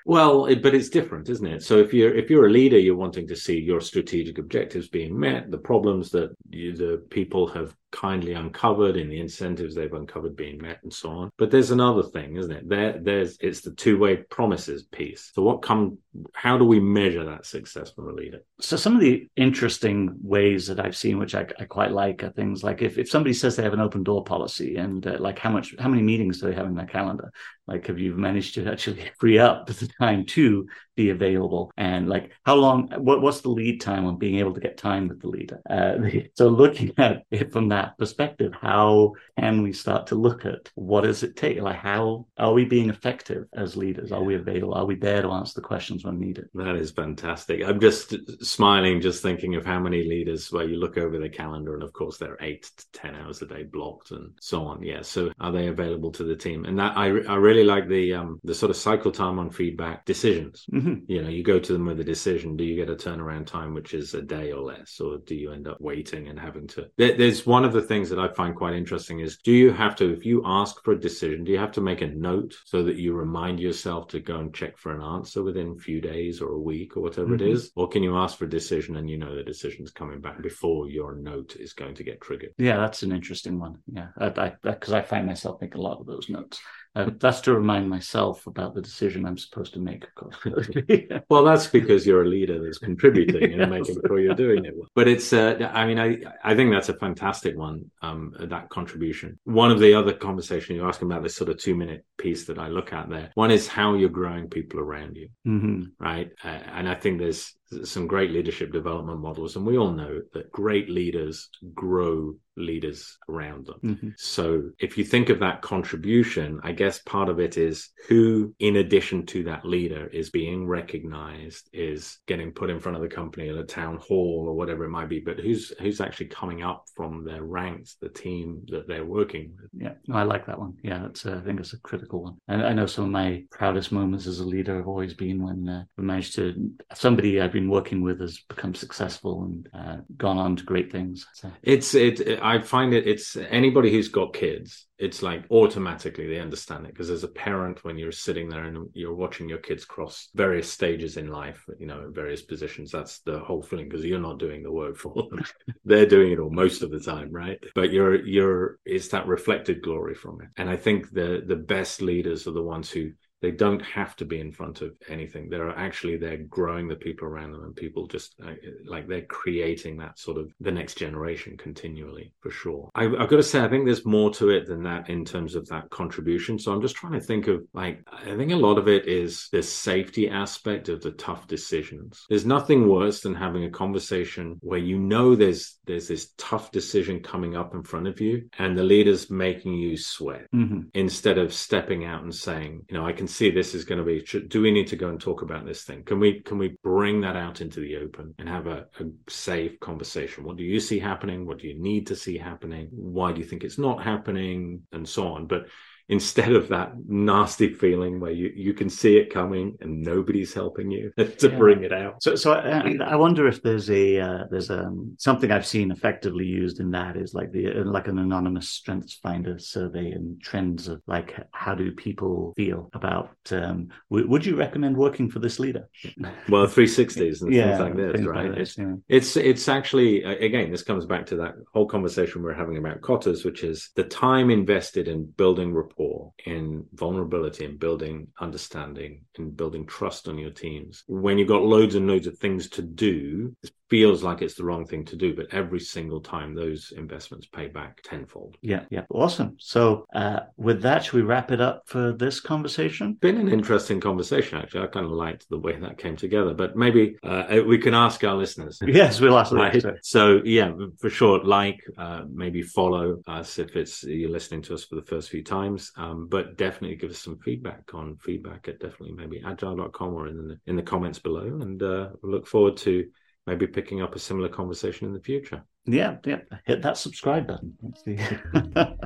well, 0.04 0.46
it, 0.46 0.62
but 0.62 0.75
it's 0.75 0.88
different, 0.88 1.28
isn't 1.28 1.46
it? 1.46 1.62
So 1.62 1.78
if 1.78 1.94
you're, 1.94 2.14
if 2.14 2.30
you're 2.30 2.46
a 2.46 2.50
leader, 2.50 2.78
you're 2.78 2.96
wanting 2.96 3.28
to 3.28 3.36
see 3.36 3.60
your 3.60 3.80
strategic 3.80 4.38
objectives 4.38 4.88
being 4.88 5.18
met, 5.18 5.52
the 5.52 5.58
problems 5.58 6.10
that 6.10 6.34
you, 6.50 6.76
the 6.76 7.04
people 7.10 7.46
have 7.48 7.76
kindly 7.96 8.34
uncovered 8.34 8.96
in 8.96 9.08
the 9.08 9.20
incentives 9.20 9.75
they've 9.75 9.92
uncovered 9.94 10.36
being 10.36 10.60
met 10.60 10.78
and 10.82 10.92
so 10.96 11.10
on. 11.10 11.30
But 11.38 11.50
there's 11.50 11.70
another 11.70 12.02
thing, 12.02 12.36
isn't 12.36 12.52
it? 12.52 12.68
There, 12.68 12.98
there's 13.00 13.38
it's 13.40 13.60
the 13.60 13.72
two-way 13.72 14.16
promises 14.16 14.84
piece. 14.84 15.30
So 15.34 15.42
what 15.42 15.62
come? 15.62 15.98
How 16.35 16.58
do 16.58 16.64
we 16.64 16.80
measure 16.80 17.25
that 17.25 17.46
success 17.46 17.90
from 17.90 18.08
a 18.08 18.12
leader? 18.12 18.40
So 18.61 18.76
some 18.76 18.94
of 18.94 19.00
the 19.00 19.28
interesting 19.37 20.14
ways 20.23 20.66
that 20.68 20.80
I've 20.80 20.96
seen, 20.96 21.18
which 21.18 21.35
I, 21.35 21.46
I 21.58 21.64
quite 21.64 21.92
like, 21.92 22.23
are 22.23 22.30
things 22.30 22.62
like 22.62 22.82
if, 22.82 22.99
if 22.99 23.08
somebody 23.08 23.32
says 23.32 23.56
they 23.56 23.62
have 23.62 23.75
an 23.75 23.80
open 23.80 24.02
door 24.02 24.25
policy 24.25 24.76
and 24.76 25.06
uh, 25.06 25.16
like 25.18 25.38
how 25.38 25.50
much, 25.50 25.75
how 25.78 25.88
many 25.88 26.02
meetings 26.02 26.40
do 26.40 26.46
they 26.46 26.54
have 26.54 26.66
in 26.66 26.75
their 26.75 26.87
calendar? 26.87 27.32
Like 27.66 27.87
have 27.88 27.99
you 27.99 28.14
managed 28.14 28.54
to 28.54 28.70
actually 28.70 29.11
free 29.18 29.38
up 29.38 29.66
the 29.66 29.88
time 30.00 30.25
to 30.26 30.68
be 30.94 31.11
available? 31.11 31.73
And 31.76 32.08
like 32.08 32.32
how 32.44 32.54
long 32.54 32.88
what, 32.96 33.20
what's 33.20 33.40
the 33.40 33.49
lead 33.49 33.80
time 33.80 34.06
on 34.06 34.18
being 34.18 34.38
able 34.38 34.54
to 34.54 34.61
get 34.61 34.76
time 34.78 35.08
with 35.08 35.20
the 35.20 35.28
leader? 35.28 35.61
Uh, 35.68 35.96
so 36.35 36.49
looking 36.49 36.92
at 36.99 37.25
it 37.30 37.52
from 37.52 37.68
that 37.68 37.99
perspective 37.99 38.52
how 38.61 39.12
can 39.38 39.62
we 39.62 39.73
start 39.73 40.06
to 40.08 40.14
look 40.14 40.44
at 40.46 40.70
what 40.75 41.02
does 41.02 41.23
it 41.23 41.37
take? 41.37 41.61
Like 41.61 41.76
how 41.76 42.26
are 42.38 42.52
we 42.52 42.64
being 42.64 42.88
effective 42.88 43.46
as 43.54 43.76
leaders? 43.76 44.12
Are 44.12 44.23
we 44.23 44.37
available? 44.37 44.75
Are 44.75 44.87
we 44.87 44.94
there 44.94 45.23
to 45.23 45.30
answer 45.30 45.61
the 45.61 45.66
questions 45.66 46.04
when 46.06 46.18
needed 46.18 46.48
that 46.54 46.76
is 46.76 46.90
fantastic 46.90 47.62
i'm 47.64 47.80
just 47.80 48.14
smiling 48.44 49.00
just 49.00 49.22
thinking 49.22 49.54
of 49.54 49.64
how 49.64 49.78
many 49.78 50.04
leaders 50.04 50.50
where 50.52 50.68
you 50.68 50.76
look 50.76 50.96
over 50.96 51.18
the 51.18 51.28
calendar 51.28 51.75
and 51.75 51.82
of 51.82 51.92
course 51.92 52.16
they're 52.18 52.38
eight 52.40 52.70
to 52.76 52.84
ten 52.92 53.14
hours 53.14 53.42
a 53.42 53.46
day 53.46 53.62
blocked 53.62 54.10
and 54.10 54.30
so 54.40 54.64
on 54.64 54.82
yeah 54.82 55.02
so 55.02 55.30
are 55.40 55.52
they 55.52 55.68
available 55.68 56.10
to 56.10 56.25
the 56.25 56.36
team 56.36 56.64
and 56.64 56.78
that 56.78 56.96
i, 56.96 57.06
I 57.06 57.36
really 57.36 57.64
like 57.64 57.88
the 57.88 58.14
um 58.14 58.40
the 58.44 58.54
sort 58.54 58.70
of 58.70 58.76
cycle 58.76 59.12
time 59.12 59.38
on 59.38 59.50
feedback 59.50 60.04
decisions 60.04 60.66
mm-hmm. 60.72 60.96
You 61.08 61.22
know, 61.22 61.28
you 61.28 61.42
go 61.42 61.58
to 61.58 61.72
them 61.72 61.86
with 61.86 62.00
a 62.00 62.04
decision. 62.04 62.56
Do 62.56 62.64
you 62.64 62.76
get 62.76 62.90
a 62.90 62.96
turnaround 62.96 63.46
time 63.46 63.75
which 63.75 63.94
is 63.94 64.14
a 64.14 64.22
day 64.22 64.52
or 64.52 64.60
less, 64.60 65.00
or 65.00 65.18
do 65.18 65.34
you 65.34 65.52
end 65.52 65.68
up 65.68 65.80
waiting 65.80 66.28
and 66.28 66.38
having 66.38 66.66
to? 66.68 66.88
There, 66.96 67.16
there's 67.16 67.46
one 67.46 67.64
of 67.64 67.72
the 67.72 67.82
things 67.82 68.10
that 68.10 68.18
I 68.18 68.28
find 68.28 68.54
quite 68.54 68.75
interesting 68.75 69.20
is 69.20 69.38
do 69.38 69.52
you 69.52 69.72
have 69.72 69.96
to, 69.96 70.12
if 70.12 70.26
you 70.26 70.42
ask 70.44 70.82
for 70.82 70.92
a 70.92 71.00
decision, 71.00 71.44
do 71.44 71.52
you 71.52 71.58
have 71.58 71.72
to 71.72 71.80
make 71.80 72.02
a 72.02 72.08
note 72.08 72.54
so 72.64 72.82
that 72.84 72.96
you 72.96 73.14
remind 73.14 73.60
yourself 73.60 74.08
to 74.08 74.20
go 74.20 74.38
and 74.38 74.54
check 74.54 74.76
for 74.78 74.94
an 74.94 75.02
answer 75.02 75.42
within 75.42 75.76
a 75.76 75.80
few 75.96 76.10
days 76.10 76.40
or 76.40 76.52
a 76.52 76.58
week 76.58 76.96
or 76.96 77.00
whatever 77.00 77.34
mm-hmm. 77.34 77.46
it 77.46 77.52
is, 77.52 77.70
or 77.74 77.88
can 77.88 78.02
you 78.02 78.16
ask 78.16 78.38
for 78.38 78.44
a 78.44 78.50
decision 78.50 78.96
and 78.96 79.08
you 79.08 79.16
know 79.16 79.34
the 79.34 79.42
decision's 79.42 79.90
coming 79.90 80.20
back 80.20 80.42
before 80.42 80.88
your 80.88 81.14
note 81.14 81.56
is 81.58 81.72
going 81.72 81.94
to 81.94 82.04
get 82.04 82.20
triggered? 82.20 82.52
Yeah, 82.58 82.76
that's 82.78 83.02
an 83.02 83.12
interesting 83.12 83.58
one. 83.58 83.78
Yeah, 83.86 84.08
because 84.18 84.92
I, 84.92 84.98
I, 84.98 85.00
I 85.00 85.02
find 85.02 85.26
myself 85.26 85.60
making 85.60 85.78
a 85.78 85.82
lot 85.82 86.00
of 86.00 86.06
those 86.06 86.28
notes. 86.28 86.60
Uh, 86.96 87.10
that's 87.18 87.42
to 87.42 87.52
remind 87.52 87.90
myself 87.90 88.46
about 88.46 88.74
the 88.74 88.80
decision 88.80 89.26
I'm 89.26 89.36
supposed 89.36 89.74
to 89.74 89.80
make, 89.80 90.04
of 90.04 90.14
course. 90.14 90.70
well, 91.28 91.44
that's 91.44 91.66
because 91.66 92.06
you're 92.06 92.22
a 92.22 92.28
leader 92.28 92.62
that's 92.64 92.78
contributing 92.78 93.50
yes. 93.50 93.60
and 93.60 93.70
making 93.70 94.00
sure 94.06 94.18
you're 94.18 94.34
doing 94.34 94.64
it. 94.64 94.74
Well. 94.74 94.88
But 94.94 95.06
it's, 95.06 95.30
uh, 95.34 95.70
I 95.74 95.86
mean, 95.86 95.98
I, 95.98 96.22
I 96.42 96.54
think 96.54 96.72
that's 96.72 96.88
a 96.88 96.94
fantastic 96.94 97.54
one, 97.54 97.90
um, 98.00 98.34
that 98.40 98.70
contribution. 98.70 99.38
One 99.44 99.70
of 99.70 99.78
the 99.78 99.92
other 99.92 100.14
conversations 100.14 100.74
you're 100.74 100.88
asking 100.88 101.10
about 101.12 101.22
this 101.22 101.36
sort 101.36 101.50
of 101.50 101.58
two 101.58 101.74
minute 101.74 102.06
piece 102.16 102.46
that 102.46 102.58
I 102.58 102.68
look 102.68 102.94
at 102.94 103.10
there. 103.10 103.30
One 103.34 103.50
is 103.50 103.68
how 103.68 103.92
you're 103.94 104.08
growing 104.08 104.48
people 104.48 104.80
around 104.80 105.16
you, 105.16 105.28
mm-hmm. 105.46 105.82
right? 106.02 106.30
Uh, 106.42 106.48
and 106.48 106.88
I 106.88 106.94
think 106.94 107.18
there's 107.18 107.54
some 107.85 108.06
great 108.06 108.30
leadership 108.30 108.73
development 108.73 109.20
models, 109.20 109.56
and 109.56 109.66
we 109.66 109.78
all 109.78 109.92
know 109.92 110.20
that 110.35 110.52
great 110.52 110.88
leaders 110.88 111.49
grow 111.75 112.35
leaders 112.56 113.18
around 113.28 113.66
them. 113.66 113.80
Mm-hmm. 113.85 114.08
So 114.16 114.70
if 114.78 114.96
you 114.96 115.04
think 115.04 115.28
of 115.28 115.40
that 115.40 115.62
contribution, 115.62 116.61
I 116.62 116.73
guess 116.73 117.00
part 117.00 117.28
of 117.28 117.38
it 117.38 117.58
is 117.58 117.90
who, 118.08 118.54
in 118.58 118.76
addition 118.76 119.26
to 119.26 119.44
that 119.44 119.64
leader, 119.64 120.06
is 120.06 120.30
being 120.30 120.66
recognized, 120.66 121.68
is 121.73 122.18
getting 122.26 122.52
put 122.52 122.70
in 122.70 122.80
front 122.80 122.96
of 122.96 123.02
the 123.02 123.08
company 123.08 123.49
at 123.49 123.56
a 123.56 123.64
town 123.64 123.99
hall 123.99 124.46
or 124.49 124.54
whatever 124.54 124.85
it 124.85 124.90
might 124.90 125.08
be, 125.08 125.20
but 125.20 125.38
who's 125.38 125.73
who's 125.80 126.00
actually 126.00 126.26
coming 126.26 126.62
up 126.62 126.85
from 126.94 127.25
their 127.25 127.42
ranks, 127.44 127.96
the 128.00 128.08
team 128.08 128.62
that 128.68 128.88
they're 128.88 129.04
working 129.04 129.52
with. 129.61 129.70
Yeah, 129.76 129.94
no, 130.06 130.16
I 130.16 130.23
like 130.23 130.46
that 130.46 130.58
one. 130.58 130.75
Yeah, 130.82 131.06
it's 131.06 131.26
uh, 131.26 131.38
I 131.40 131.44
think 131.44 131.61
it's 131.61 131.75
a 131.75 131.80
critical 131.80 132.23
one. 132.23 132.37
And 132.49 132.62
I 132.62 132.73
know 132.73 132.87
some 132.87 133.04
of 133.04 133.11
my 133.11 133.44
proudest 133.50 133.92
moments 133.92 134.26
as 134.26 134.40
a 134.40 134.44
leader 134.44 134.76
have 134.76 134.88
always 134.88 135.14
been 135.14 135.42
when 135.42 135.68
uh, 135.68 135.85
we 135.96 136.04
managed 136.04 136.35
to 136.37 136.70
somebody 136.94 137.40
I've 137.40 137.52
been 137.56 137.70
working 137.70 138.02
with 138.02 138.20
has 138.20 138.38
become 138.50 138.75
successful 138.75 139.44
and 139.44 139.68
uh, 139.72 139.96
gone 140.18 140.36
on 140.36 140.56
to 140.56 140.62
great 140.62 140.92
things. 140.92 141.26
So. 141.32 141.50
It's 141.62 141.94
it 141.94 142.38
I 142.42 142.60
find 142.60 142.92
it, 142.92 143.06
it's 143.06 143.34
anybody 143.36 143.90
who's 143.90 144.08
got 144.08 144.34
kids, 144.34 144.86
it's 144.98 145.22
like 145.22 145.44
automatically 145.50 146.26
they 146.26 146.38
understand 146.38 146.84
it 146.84 146.92
because 146.92 147.08
as 147.08 147.25
a 147.25 147.28
parent, 147.28 147.82
when 147.82 147.96
you're 147.96 148.12
sitting 148.12 148.50
there 148.50 148.64
and 148.64 148.90
you're 148.92 149.14
watching 149.14 149.48
your 149.48 149.58
kids 149.58 149.86
cross 149.86 150.28
various 150.34 150.70
stages 150.70 151.16
in 151.16 151.28
life, 151.28 151.64
you 151.78 151.86
know, 151.86 152.10
various 152.10 152.42
positions, 152.42 152.90
that's 152.90 153.20
the 153.20 153.38
whole 153.38 153.62
feeling 153.62 153.88
because 153.88 154.04
you're 154.04 154.18
not 154.18 154.38
doing 154.38 154.62
the 154.62 154.72
work 154.72 154.96
for 154.98 155.14
them. 155.14 155.42
They're 155.86 156.04
doing 156.04 156.32
it 156.32 156.38
all 156.38 156.50
most 156.50 156.82
of 156.82 156.90
the 156.90 157.00
time, 157.00 157.30
right? 157.30 157.58
But 157.75 157.90
you're, 157.90 158.22
you're, 158.26 158.78
it's 158.84 159.08
that 159.08 159.26
reflected 159.26 159.82
glory 159.82 160.14
from 160.14 160.42
it. 160.42 160.48
And 160.58 160.68
I 160.68 160.76
think 160.76 161.10
the, 161.10 161.42
the 161.46 161.56
best 161.56 162.02
leaders 162.02 162.46
are 162.46 162.52
the 162.52 162.62
ones 162.62 162.90
who 162.90 163.12
they 163.43 163.50
don't 163.50 163.83
have 163.83 164.16
to 164.16 164.25
be 164.25 164.40
in 164.40 164.52
front 164.52 164.83
of 164.83 164.93
anything. 165.09 165.49
They're 165.49 165.71
actually 165.71 166.16
they're 166.16 166.38
growing 166.38 166.88
the 166.88 166.97
people 166.97 167.28
around 167.28 167.52
them 167.52 167.64
and 167.64 167.76
people 167.76 168.07
just 168.07 168.35
uh, 168.45 168.52
like 168.87 169.07
they're 169.07 169.23
creating 169.23 169.99
that 169.99 170.19
sort 170.19 170.38
of 170.38 170.52
the 170.61 170.73
next 170.73 170.97
generation 170.97 171.57
continually 171.57 172.33
for 172.40 172.50
sure. 172.50 172.90
I, 172.95 173.05
have 173.05 173.28
got 173.28 173.37
to 173.37 173.43
say 173.43 173.61
i 173.61 173.69
think 173.69 173.85
there's 173.85 174.07
more 174.07 174.31
to 174.35 174.50
it 174.50 174.66
than 174.66 174.83
that 174.85 175.11
in 175.11 175.25
terms 175.25 175.55
of 175.55 175.66
that 175.69 175.90
contribution. 175.90 176.59
So 176.59 176.73
i'm 176.73 176.81
just 176.81 176.97
trying 176.97 177.12
to 177.12 177.21
think 177.21 177.47
of 177.49 177.62
like 177.73 178.02
i 178.11 178.37
think 178.37 178.52
a 178.52 178.57
lot 178.57 178.78
of 178.78 178.88
it 178.88 179.07
is 179.07 179.49
the 179.52 179.62
safety 179.62 180.28
aspect 180.28 180.88
of 180.88 181.02
the 181.02 181.12
tough 181.12 181.47
decisions. 181.47 182.25
There's 182.28 182.47
nothing 182.47 182.88
worse 182.88 183.21
than 183.21 183.35
having 183.35 183.64
a 183.64 183.71
conversation 183.71 184.59
where 184.61 184.78
you 184.78 184.99
know 184.99 185.35
there's 185.35 185.78
there's 185.87 186.09
this 186.09 186.33
tough 186.37 186.71
decision 186.73 187.21
coming 187.21 187.57
up 187.57 187.75
in 187.75 187.83
front 187.83 188.09
of 188.09 188.21
you 188.21 188.49
and 188.59 188.76
the 188.76 188.83
leader's 188.83 189.31
making 189.31 189.75
you 189.75 189.97
sweat 189.97 190.47
mm-hmm. 190.55 190.83
instead 190.95 191.38
of 191.38 191.52
stepping 191.52 192.05
out 192.05 192.23
and 192.23 192.35
saying 192.35 192.85
you 192.88 192.97
know 192.97 193.07
i 193.07 193.12
can 193.12 193.25
can 193.26 193.33
see 193.33 193.50
this 193.50 193.75
is 193.75 193.85
going 193.85 193.99
to 193.99 194.04
be 194.04 194.23
do 194.47 194.62
we 194.62 194.71
need 194.71 194.87
to 194.87 194.97
go 194.97 195.09
and 195.09 195.21
talk 195.21 195.42
about 195.42 195.66
this 195.66 195.83
thing? 195.83 196.04
Can 196.04 196.21
we 196.21 196.40
can 196.42 196.59
we 196.59 196.76
bring 196.85 197.23
that 197.23 197.35
out 197.35 197.61
into 197.61 197.80
the 197.80 197.97
open 197.97 198.33
and 198.38 198.49
have 198.49 198.68
a, 198.68 198.87
a 199.00 199.04
safe 199.28 199.80
conversation? 199.80 200.45
What 200.45 200.56
do 200.56 200.62
you 200.62 200.78
see 200.78 201.00
happening? 201.00 201.45
What 201.45 201.59
do 201.59 201.66
you 201.66 201.76
need 201.76 202.06
to 202.06 202.14
see 202.14 202.38
happening? 202.38 202.87
Why 202.92 203.33
do 203.33 203.40
you 203.40 203.47
think 203.47 203.64
it's 203.64 203.78
not 203.78 204.02
happening? 204.02 204.83
And 204.92 205.09
so 205.09 205.26
on. 205.26 205.49
But 205.49 205.66
instead 206.08 206.52
of 206.52 206.68
that 206.68 206.92
nasty 207.08 207.72
feeling 207.75 208.20
where 208.20 208.30
you, 208.30 208.52
you 208.54 208.72
can 208.72 208.88
see 208.88 209.16
it 209.16 209.32
coming 209.32 209.76
and 209.80 210.02
nobody's 210.02 210.54
helping 210.54 210.90
you 210.90 211.12
to 211.18 211.48
yeah. 211.48 211.58
bring 211.58 211.82
it 211.82 211.92
out. 211.92 212.22
So, 212.22 212.36
so 212.36 212.52
I, 212.52 212.96
I 213.04 213.16
wonder 213.16 213.48
if 213.48 213.62
there's 213.62 213.90
a 213.90 214.20
uh, 214.20 214.44
there's 214.50 214.70
a 214.70 214.84
um, 214.84 215.16
something 215.18 215.50
I've 215.50 215.66
seen 215.66 215.90
effectively 215.90 216.44
used 216.44 216.78
in 216.80 216.92
that 216.92 217.16
is 217.16 217.34
like 217.34 217.50
the 217.50 217.80
uh, 217.80 217.84
like 217.84 218.06
an 218.06 218.18
anonymous 218.18 218.68
strengths 218.68 219.14
finder 219.14 219.58
survey 219.58 220.12
and 220.12 220.40
trends 220.40 220.86
of 220.86 221.02
like 221.06 221.34
how 221.52 221.75
do 221.75 221.90
people 221.92 222.52
feel 222.56 222.90
about 222.92 223.30
um, 223.50 223.88
w- 224.10 224.28
would 224.28 224.46
you 224.46 224.56
recommend 224.56 224.96
working 224.96 225.30
for 225.30 225.40
this 225.40 225.58
leader? 225.58 225.88
Well, 226.48 226.66
360s 226.66 227.42
and 227.42 227.52
yeah, 227.52 227.68
things 227.68 227.80
like 227.80 227.96
this, 227.96 228.12
things 228.12 228.26
right? 228.26 228.48
Like 228.48 228.58
this, 228.58 228.78
yeah. 228.78 228.94
It's 229.08 229.36
it's 229.36 229.68
actually 229.68 230.22
again 230.22 230.70
this 230.70 230.82
comes 230.82 231.06
back 231.06 231.26
to 231.26 231.36
that 231.36 231.54
whole 231.72 231.86
conversation 231.86 232.40
we 232.40 232.46
we're 232.46 232.54
having 232.54 232.76
about 232.76 233.00
Kotters, 233.00 233.44
which 233.44 233.64
is 233.64 233.90
the 233.96 234.04
time 234.04 234.50
invested 234.50 235.08
in 235.08 235.26
building 235.26 235.75
rapport 235.75 235.95
rapport, 235.96 236.32
in 236.44 236.84
vulnerability, 236.94 237.64
in 237.64 237.76
building 237.76 238.28
understanding, 238.40 239.24
in 239.38 239.50
building 239.50 239.86
trust 239.86 240.28
on 240.28 240.38
your 240.38 240.50
teams. 240.50 241.04
When 241.06 241.38
you've 241.38 241.48
got 241.48 241.62
loads 241.62 241.94
and 241.94 242.06
loads 242.06 242.26
of 242.26 242.38
things 242.38 242.68
to 242.70 242.82
do, 242.82 243.54
it 243.62 243.70
feels 243.88 244.22
like 244.22 244.42
it's 244.42 244.54
the 244.54 244.64
wrong 244.64 244.84
thing 244.84 245.04
to 245.04 245.16
do, 245.16 245.34
but 245.34 245.46
every 245.52 245.80
single 245.80 246.20
time 246.20 246.54
those 246.54 246.92
investments 246.96 247.46
pay 247.46 247.68
back 247.68 248.02
tenfold. 248.02 248.56
Yeah, 248.60 248.84
yeah, 248.90 249.02
awesome. 249.10 249.56
So, 249.58 250.06
uh, 250.14 250.40
with 250.56 250.82
that, 250.82 251.04
should 251.04 251.14
we 251.14 251.22
wrap 251.22 251.52
it 251.52 251.60
up 251.60 251.82
for 251.86 252.12
this 252.12 252.40
conversation? 252.40 253.14
Been 253.14 253.38
an 253.38 253.48
interesting 253.48 254.00
conversation, 254.00 254.58
actually. 254.58 254.82
I 254.82 254.86
kind 254.88 255.06
of 255.06 255.12
liked 255.12 255.48
the 255.48 255.58
way 255.58 255.78
that 255.78 255.98
came 255.98 256.16
together, 256.16 256.54
but 256.54 256.76
maybe 256.76 257.16
uh, 257.22 257.60
we 257.66 257.78
can 257.78 257.94
ask 257.94 258.22
our 258.24 258.34
listeners. 258.34 258.80
Yes, 258.96 259.20
we'll 259.20 259.37
ask 259.37 259.52
right. 259.52 259.82
them. 259.82 259.96
So, 260.02 260.40
yeah, 260.42 260.72
for 260.98 261.11
sure, 261.11 261.44
like, 261.44 261.85
uh, 261.98 262.22
maybe 262.32 262.62
follow 262.62 263.20
us 263.26 263.59
if 263.59 263.76
it's 263.76 264.04
you're 264.04 264.30
listening 264.30 264.62
to 264.62 264.74
us 264.74 264.85
for 264.85 264.94
the 264.94 265.02
first 265.02 265.28
few 265.28 265.44
times, 265.44 265.86
um, 265.96 266.29
but 266.29 266.57
definitely 266.57 266.96
give 266.96 267.11
us 267.11 267.18
some 267.18 267.38
feedback 267.38 267.83
on 267.94 268.16
feedback 268.16 268.68
at 268.68 268.81
definitely 268.81 269.12
maybe 269.12 269.42
agile.com 269.44 270.14
or 270.14 270.29
in 270.29 270.49
the 270.49 270.59
in 270.66 270.77
the 270.77 270.83
comments 270.83 271.18
below, 271.18 271.46
and 271.46 271.83
uh, 271.83 272.11
look 272.22 272.46
forward 272.46 272.77
to 272.79 273.07
maybe 273.46 273.66
picking 273.66 274.03
up 274.03 274.14
a 274.14 274.18
similar 274.18 274.49
conversation 274.49 275.07
in 275.07 275.14
the 275.14 275.20
future. 275.20 275.62
Yeah, 275.87 276.16
yeah. 276.25 276.40
Hit 276.64 276.83
that 276.83 276.96
subscribe 276.96 277.46
button. 277.46 277.77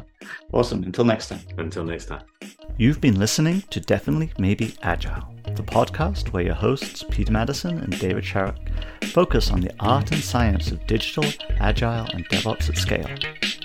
awesome. 0.53 0.83
Until 0.83 1.05
next 1.05 1.29
time. 1.29 1.41
Until 1.59 1.85
next 1.85 2.07
time. 2.07 2.23
You've 2.79 3.03
been 3.03 3.19
listening 3.19 3.63
to 3.71 3.81
Definitely 3.81 4.33
Maybe 4.39 4.75
Agile, 4.83 5.35
the 5.55 5.63
podcast 5.63 6.33
where 6.33 6.43
your 6.43 6.55
hosts, 6.55 7.05
Peter 7.11 7.33
Maddison 7.33 7.79
and 7.81 7.99
David 7.99 8.25
Sharrock, 8.25 8.57
focus 9.13 9.51
on 9.51 9.61
the 9.61 9.73
art 9.81 10.11
and 10.13 10.23
science 10.23 10.71
of 10.71 10.87
digital, 10.87 11.25
agile, 11.59 12.07
and 12.15 12.27
DevOps 12.31 12.71
at 12.71 12.79
scale. 12.79 13.60